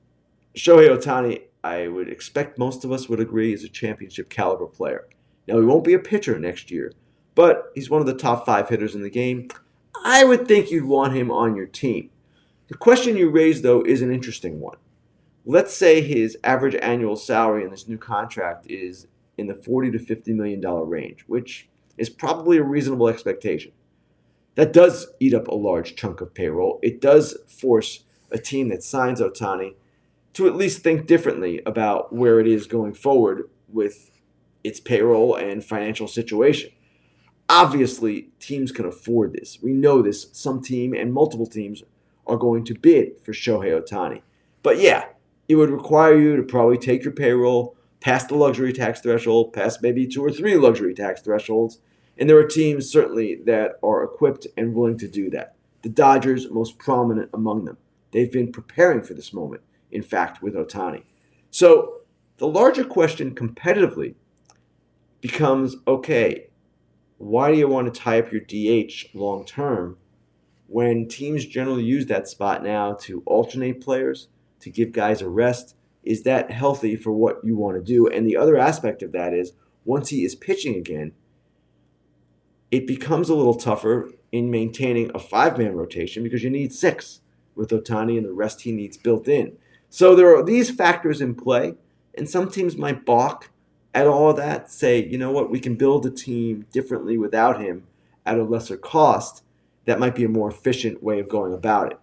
Shohei 0.55 0.89
Ohtani, 0.89 1.43
I 1.63 1.87
would 1.87 2.09
expect 2.09 2.59
most 2.59 2.83
of 2.83 2.91
us 2.91 3.07
would 3.07 3.21
agree, 3.21 3.53
is 3.53 3.63
a 3.63 3.69
championship 3.69 4.29
caliber 4.29 4.67
player. 4.67 5.07
Now, 5.47 5.57
he 5.57 5.65
won't 5.65 5.85
be 5.85 5.93
a 5.93 5.99
pitcher 5.99 6.37
next 6.37 6.69
year, 6.69 6.91
but 7.33 7.71
he's 7.75 7.89
one 7.89 8.01
of 8.01 8.07
the 8.07 8.13
top 8.13 8.45
five 8.45 8.67
hitters 8.67 8.93
in 8.93 9.03
the 9.03 9.09
game. 9.09 9.47
I 10.07 10.23
would 10.23 10.47
think 10.47 10.69
you'd 10.69 10.85
want 10.85 11.15
him 11.15 11.31
on 11.31 11.55
your 11.55 11.65
team. 11.65 12.11
The 12.67 12.75
question 12.75 13.17
you 13.17 13.27
raised, 13.31 13.63
though, 13.63 13.81
is 13.81 14.03
an 14.03 14.13
interesting 14.13 14.59
one. 14.59 14.77
Let's 15.47 15.73
say 15.73 16.01
his 16.01 16.37
average 16.43 16.75
annual 16.75 17.15
salary 17.15 17.63
in 17.63 17.71
this 17.71 17.87
new 17.87 17.97
contract 17.97 18.67
is 18.69 19.07
in 19.35 19.47
the 19.47 19.55
40 19.55 19.89
to 19.91 19.99
50 19.99 20.31
million 20.33 20.61
dollar 20.61 20.85
range, 20.85 21.23
which 21.25 21.69
is 21.97 22.11
probably 22.11 22.57
a 22.57 22.63
reasonable 22.63 23.07
expectation. 23.07 23.71
That 24.53 24.71
does 24.71 25.07
eat 25.19 25.33
up 25.33 25.47
a 25.47 25.55
large 25.55 25.95
chunk 25.95 26.21
of 26.21 26.35
payroll. 26.35 26.79
It 26.83 27.01
does 27.01 27.35
force 27.47 28.03
a 28.29 28.37
team 28.37 28.69
that 28.69 28.83
signs 28.83 29.19
Ohtani 29.19 29.73
to 30.33 30.45
at 30.45 30.55
least 30.55 30.83
think 30.83 31.07
differently 31.07 31.63
about 31.65 32.13
where 32.13 32.39
it 32.39 32.47
is 32.47 32.67
going 32.67 32.93
forward 32.93 33.49
with 33.67 34.11
its 34.63 34.79
payroll 34.79 35.33
and 35.33 35.65
financial 35.65 36.07
situation. 36.07 36.69
Obviously, 37.47 38.29
teams 38.39 38.71
can 38.71 38.85
afford 38.85 39.33
this. 39.33 39.59
We 39.61 39.71
know 39.73 40.01
this. 40.01 40.27
Some 40.31 40.61
team 40.61 40.93
and 40.93 41.13
multiple 41.13 41.45
teams 41.45 41.83
are 42.25 42.37
going 42.37 42.63
to 42.65 42.73
bid 42.73 43.19
for 43.21 43.33
Shohei 43.33 43.79
Ohtani. 43.79 44.21
But 44.63 44.79
yeah, 44.79 45.05
it 45.47 45.55
would 45.55 45.69
require 45.69 46.17
you 46.17 46.35
to 46.35 46.43
probably 46.43 46.77
take 46.77 47.03
your 47.03 47.13
payroll 47.13 47.75
past 47.99 48.29
the 48.29 48.35
luxury 48.35 48.73
tax 48.73 49.01
threshold, 49.01 49.53
past 49.53 49.81
maybe 49.81 50.07
two 50.07 50.23
or 50.23 50.31
three 50.31 50.55
luxury 50.55 50.93
tax 50.93 51.21
thresholds. 51.21 51.79
And 52.17 52.29
there 52.29 52.37
are 52.37 52.47
teams 52.47 52.89
certainly 52.89 53.35
that 53.45 53.73
are 53.83 54.03
equipped 54.03 54.47
and 54.57 54.73
willing 54.73 54.97
to 54.99 55.07
do 55.07 55.29
that. 55.31 55.55
The 55.81 55.89
Dodgers, 55.89 56.49
most 56.49 56.79
prominent 56.79 57.29
among 57.33 57.65
them. 57.65 57.77
They've 58.11 58.31
been 58.31 58.51
preparing 58.51 59.01
for 59.01 59.13
this 59.13 59.33
moment, 59.33 59.61
in 59.91 60.01
fact, 60.01 60.41
with 60.41 60.55
Ohtani. 60.55 61.03
So 61.51 62.01
the 62.37 62.47
larger 62.47 62.83
question 62.83 63.35
competitively 63.35 64.15
becomes 65.21 65.75
okay, 65.87 66.47
why 67.25 67.51
do 67.51 67.57
you 67.57 67.67
want 67.67 67.91
to 67.91 67.99
tie 67.99 68.19
up 68.19 68.31
your 68.31 68.41
DH 68.41 69.15
long 69.15 69.45
term 69.45 69.97
when 70.67 71.07
teams 71.07 71.45
generally 71.45 71.83
use 71.83 72.05
that 72.05 72.27
spot 72.27 72.63
now 72.63 72.93
to 72.93 73.23
alternate 73.25 73.81
players, 73.81 74.27
to 74.59 74.69
give 74.69 74.91
guys 74.91 75.21
a 75.21 75.29
rest? 75.29 75.75
Is 76.03 76.21
that 76.23 76.51
healthy 76.51 76.95
for 76.95 77.11
what 77.11 77.43
you 77.43 77.55
want 77.55 77.77
to 77.77 77.83
do? 77.83 78.07
And 78.07 78.27
the 78.27 78.37
other 78.37 78.57
aspect 78.57 79.01
of 79.01 79.11
that 79.13 79.33
is 79.33 79.53
once 79.85 80.09
he 80.09 80.23
is 80.23 80.35
pitching 80.35 80.75
again, 80.75 81.13
it 82.69 82.85
becomes 82.85 83.29
a 83.29 83.35
little 83.35 83.55
tougher 83.55 84.11
in 84.31 84.51
maintaining 84.51 85.09
a 85.15 85.19
five 85.19 85.57
man 85.57 85.73
rotation 85.73 86.21
because 86.21 86.43
you 86.43 86.51
need 86.51 86.73
six 86.73 87.21
with 87.55 87.71
Ohtani 87.71 88.17
and 88.17 88.25
the 88.25 88.33
rest 88.33 88.61
he 88.61 88.71
needs 88.71 88.97
built 88.97 89.27
in. 89.27 89.57
So 89.89 90.15
there 90.15 90.35
are 90.37 90.43
these 90.43 90.69
factors 90.69 91.21
in 91.21 91.33
play, 91.33 91.73
and 92.13 92.29
some 92.29 92.51
teams 92.51 92.77
might 92.77 93.03
balk 93.03 93.49
at 93.95 94.07
all 94.07 94.33
that, 94.33 94.69
say, 94.69 95.03
you 95.03 95.17
know 95.17 95.31
what, 95.31 95.49
we 95.49 95.59
can 95.59 95.75
build 95.75 96.05
a 96.05 96.11
team 96.11 96.65
differently 96.73 97.17
without 97.17 97.61
him 97.61 97.87
at 98.25 98.37
a 98.37 98.43
lesser 98.43 98.75
cost. 98.75 99.41
That 99.85 99.99
might 99.99 100.15
be 100.15 100.25
a 100.25 100.29
more 100.29 100.49
efficient 100.49 101.01
way 101.01 101.19
of 101.19 101.29
going 101.29 101.53
about 101.53 101.93
it. 101.93 101.99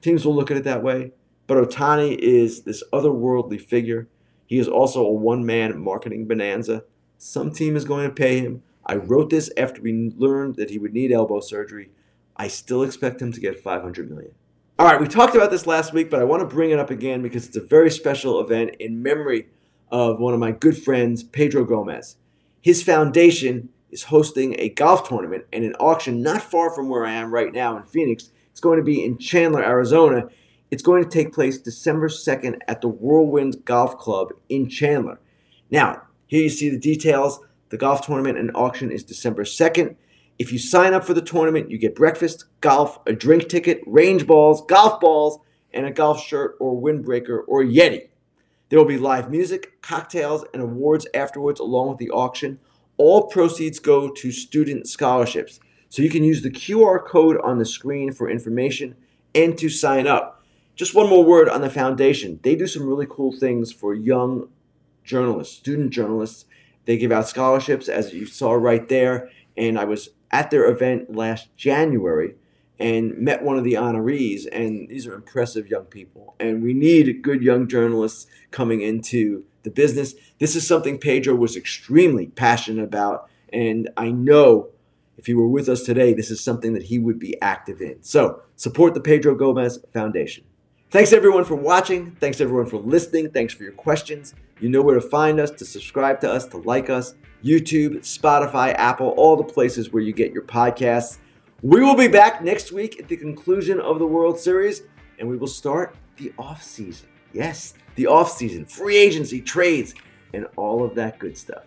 Teams 0.00 0.24
will 0.24 0.34
look 0.34 0.52
at 0.52 0.56
it 0.56 0.64
that 0.64 0.84
way, 0.84 1.12
but 1.48 1.58
Ohtani 1.58 2.16
is 2.16 2.62
this 2.62 2.84
otherworldly 2.92 3.60
figure. 3.60 4.06
He 4.46 4.58
is 4.58 4.68
also 4.68 5.04
a 5.04 5.12
one 5.12 5.44
man 5.44 5.78
marketing 5.80 6.26
bonanza. 6.26 6.84
Some 7.18 7.50
team 7.50 7.74
is 7.74 7.84
going 7.84 8.06
to 8.06 8.14
pay 8.14 8.38
him. 8.38 8.62
I 8.86 8.96
wrote 8.96 9.30
this 9.30 9.50
after 9.56 9.82
we 9.82 10.12
learned 10.16 10.56
that 10.56 10.70
he 10.70 10.78
would 10.78 10.92
need 10.92 11.10
elbow 11.10 11.40
surgery. 11.40 11.90
I 12.36 12.46
still 12.46 12.82
expect 12.82 13.20
him 13.20 13.32
to 13.32 13.40
get 13.40 13.62
500 13.62 14.08
million. 14.08 14.32
All 14.78 14.86
right, 14.86 15.00
we 15.00 15.08
talked 15.08 15.34
about 15.34 15.50
this 15.50 15.66
last 15.66 15.92
week, 15.92 16.10
but 16.10 16.20
I 16.20 16.24
want 16.24 16.40
to 16.40 16.54
bring 16.54 16.70
it 16.70 16.78
up 16.78 16.90
again 16.90 17.22
because 17.22 17.46
it's 17.46 17.56
a 17.56 17.60
very 17.60 17.90
special 17.90 18.40
event 18.40 18.76
in 18.78 19.02
memory 19.02 19.48
of 19.94 20.18
one 20.18 20.34
of 20.34 20.40
my 20.40 20.50
good 20.50 20.76
friends, 20.76 21.22
Pedro 21.22 21.64
Gomez. 21.64 22.16
His 22.60 22.82
foundation 22.82 23.68
is 23.92 24.02
hosting 24.02 24.56
a 24.58 24.70
golf 24.70 25.08
tournament 25.08 25.44
and 25.52 25.62
an 25.62 25.76
auction 25.76 26.20
not 26.20 26.42
far 26.42 26.74
from 26.74 26.88
where 26.88 27.06
I 27.06 27.12
am 27.12 27.32
right 27.32 27.52
now 27.52 27.76
in 27.76 27.84
Phoenix. 27.84 28.32
It's 28.50 28.58
going 28.58 28.78
to 28.78 28.84
be 28.84 29.04
in 29.04 29.18
Chandler, 29.18 29.62
Arizona. 29.62 30.26
It's 30.72 30.82
going 30.82 31.04
to 31.04 31.08
take 31.08 31.32
place 31.32 31.58
December 31.58 32.08
2nd 32.08 32.58
at 32.66 32.80
the 32.80 32.88
Whirlwind 32.88 33.64
Golf 33.64 33.96
Club 33.96 34.32
in 34.48 34.68
Chandler. 34.68 35.20
Now, 35.70 36.02
here 36.26 36.42
you 36.42 36.50
see 36.50 36.70
the 36.70 36.76
details. 36.76 37.38
The 37.68 37.76
golf 37.76 38.04
tournament 38.04 38.36
and 38.36 38.50
auction 38.56 38.90
is 38.90 39.04
December 39.04 39.44
2nd. 39.44 39.94
If 40.40 40.50
you 40.50 40.58
sign 40.58 40.92
up 40.92 41.04
for 41.04 41.14
the 41.14 41.22
tournament, 41.22 41.70
you 41.70 41.78
get 41.78 41.94
breakfast, 41.94 42.46
golf, 42.60 42.98
a 43.06 43.12
drink 43.12 43.48
ticket, 43.48 43.80
range 43.86 44.26
balls, 44.26 44.66
golf 44.66 44.98
balls, 44.98 45.38
and 45.72 45.86
a 45.86 45.92
golf 45.92 46.20
shirt 46.20 46.56
or 46.58 46.82
windbreaker 46.82 47.42
or 47.46 47.62
Yeti. 47.62 48.08
There 48.74 48.80
will 48.80 48.88
be 48.88 48.98
live 48.98 49.30
music, 49.30 49.80
cocktails, 49.82 50.44
and 50.52 50.60
awards 50.60 51.06
afterwards, 51.14 51.60
along 51.60 51.90
with 51.90 51.98
the 51.98 52.10
auction. 52.10 52.58
All 52.96 53.28
proceeds 53.28 53.78
go 53.78 54.10
to 54.10 54.32
student 54.32 54.88
scholarships. 54.88 55.60
So 55.90 56.02
you 56.02 56.10
can 56.10 56.24
use 56.24 56.42
the 56.42 56.50
QR 56.50 56.98
code 57.04 57.40
on 57.44 57.58
the 57.58 57.66
screen 57.66 58.10
for 58.10 58.28
information 58.28 58.96
and 59.32 59.56
to 59.58 59.68
sign 59.68 60.08
up. 60.08 60.42
Just 60.74 60.92
one 60.92 61.08
more 61.08 61.22
word 61.22 61.48
on 61.48 61.60
the 61.60 61.70
foundation. 61.70 62.40
They 62.42 62.56
do 62.56 62.66
some 62.66 62.84
really 62.84 63.06
cool 63.08 63.30
things 63.30 63.70
for 63.70 63.94
young 63.94 64.48
journalists, 65.04 65.56
student 65.56 65.92
journalists. 65.92 66.44
They 66.84 66.98
give 66.98 67.12
out 67.12 67.28
scholarships, 67.28 67.88
as 67.88 68.12
you 68.12 68.26
saw 68.26 68.54
right 68.54 68.88
there. 68.88 69.30
And 69.56 69.78
I 69.78 69.84
was 69.84 70.08
at 70.32 70.50
their 70.50 70.68
event 70.68 71.14
last 71.14 71.56
January 71.56 72.34
and 72.78 73.16
met 73.18 73.42
one 73.42 73.56
of 73.56 73.64
the 73.64 73.74
honorees. 73.74 74.46
And 74.50 74.88
these 74.88 75.06
are 75.06 75.14
impressive 75.14 75.68
young 75.68 75.84
people. 75.84 76.34
And 76.40 76.62
we 76.62 76.74
need 76.74 77.22
good 77.22 77.42
young 77.42 77.68
journalists 77.68 78.26
coming 78.50 78.80
into 78.80 79.44
the 79.62 79.70
business. 79.70 80.14
This 80.38 80.56
is 80.56 80.66
something 80.66 80.98
Pedro 80.98 81.34
was 81.34 81.56
extremely 81.56 82.26
passionate 82.28 82.84
about. 82.84 83.28
And 83.52 83.90
I 83.96 84.10
know 84.10 84.70
if 85.16 85.26
he 85.26 85.34
were 85.34 85.48
with 85.48 85.68
us 85.68 85.82
today, 85.82 86.12
this 86.12 86.30
is 86.30 86.42
something 86.42 86.74
that 86.74 86.84
he 86.84 86.98
would 86.98 87.18
be 87.18 87.40
active 87.40 87.80
in. 87.80 88.02
So 88.02 88.42
support 88.56 88.94
the 88.94 89.00
Pedro 89.00 89.34
Gomez 89.34 89.78
Foundation. 89.92 90.44
Thanks 90.90 91.12
everyone 91.12 91.44
for 91.44 91.56
watching. 91.56 92.12
Thanks 92.20 92.40
everyone 92.40 92.66
for 92.66 92.78
listening. 92.78 93.30
Thanks 93.30 93.54
for 93.54 93.62
your 93.62 93.72
questions. 93.72 94.34
You 94.60 94.68
know 94.68 94.82
where 94.82 94.94
to 94.94 95.00
find 95.00 95.40
us, 95.40 95.50
to 95.52 95.64
subscribe 95.64 96.20
to 96.20 96.30
us, 96.30 96.46
to 96.48 96.58
like 96.58 96.90
us. 96.90 97.14
YouTube, 97.42 97.98
Spotify, 97.98 98.74
Apple, 98.74 99.08
all 99.16 99.36
the 99.36 99.44
places 99.44 99.92
where 99.92 100.02
you 100.02 100.12
get 100.12 100.32
your 100.32 100.44
podcasts. 100.44 101.18
We 101.64 101.80
will 101.82 101.96
be 101.96 102.08
back 102.08 102.44
next 102.44 102.72
week 102.72 103.00
at 103.00 103.08
the 103.08 103.16
conclusion 103.16 103.80
of 103.80 103.98
the 103.98 104.06
World 104.06 104.38
Series, 104.38 104.82
and 105.18 105.26
we 105.26 105.38
will 105.38 105.46
start 105.46 105.96
the 106.18 106.30
off 106.38 106.62
season. 106.62 107.08
Yes, 107.32 107.72
the 107.94 108.06
off 108.06 108.30
season, 108.30 108.66
free 108.66 108.98
agency, 108.98 109.40
trades, 109.40 109.94
and 110.34 110.46
all 110.56 110.84
of 110.84 110.94
that 110.96 111.18
good 111.18 111.38
stuff. 111.38 111.62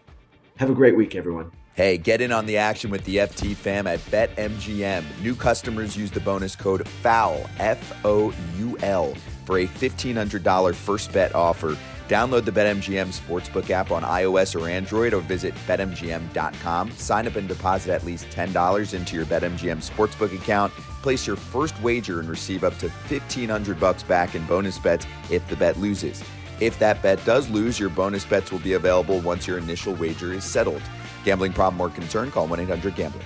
Have 0.57 0.69
a 0.69 0.75
great 0.75 0.95
week, 0.95 1.15
everyone. 1.15 1.51
Hey, 1.73 1.97
get 1.97 2.21
in 2.21 2.31
on 2.31 2.45
the 2.45 2.57
action 2.57 2.91
with 2.91 3.03
the 3.05 3.15
FT 3.15 3.55
fam 3.55 3.87
at 3.87 3.97
BetMGM. 4.11 5.03
New 5.23 5.33
customers 5.33 5.97
use 5.97 6.11
the 6.11 6.19
bonus 6.19 6.55
code 6.55 6.87
FOUL, 6.87 7.49
F 7.57 8.05
O 8.05 8.31
U 8.59 8.77
L, 8.83 9.15
for 9.45 9.57
a 9.57 9.65
$1,500 9.65 10.75
first 10.75 11.11
bet 11.11 11.33
offer. 11.33 11.75
Download 12.07 12.45
the 12.45 12.51
BetMGM 12.51 13.07
Sportsbook 13.07 13.69
app 13.69 13.91
on 13.91 14.01
iOS 14.03 14.59
or 14.59 14.69
Android 14.69 15.13
or 15.13 15.19
visit 15.19 15.53
BetMGM.com. 15.67 16.91
Sign 16.91 17.27
up 17.27 17.35
and 17.35 17.49
deposit 17.49 17.91
at 17.93 18.05
least 18.05 18.29
$10 18.29 18.93
into 18.93 19.15
your 19.17 19.25
BetMGM 19.25 19.83
Sportsbook 19.83 20.33
account. 20.33 20.71
Place 21.01 21.27
your 21.27 21.35
first 21.35 21.77
wager 21.81 22.21
and 22.21 22.29
receive 22.29 22.63
up 22.63 22.77
to 22.77 22.87
1500 22.87 23.77
bucks 23.77 24.03
back 24.03 24.35
in 24.35 24.45
bonus 24.45 24.79
bets 24.79 25.05
if 25.29 25.45
the 25.49 25.57
bet 25.57 25.75
loses. 25.75 26.23
If 26.61 26.79
that 26.79 27.01
bet 27.01 27.23
does 27.25 27.49
lose, 27.49 27.77
your 27.77 27.89
bonus 27.89 28.23
bets 28.23 28.53
will 28.53 28.59
be 28.59 28.73
available 28.73 29.19
once 29.19 29.45
your 29.45 29.57
initial 29.57 29.93
wager 29.95 30.31
is 30.31 30.45
settled. 30.45 30.81
Gambling 31.25 31.51
problem 31.51 31.81
or 31.81 31.89
concern? 31.89 32.31
Call 32.31 32.47
1 32.47 32.61
800 32.61 32.95
Gambler. 32.95 33.23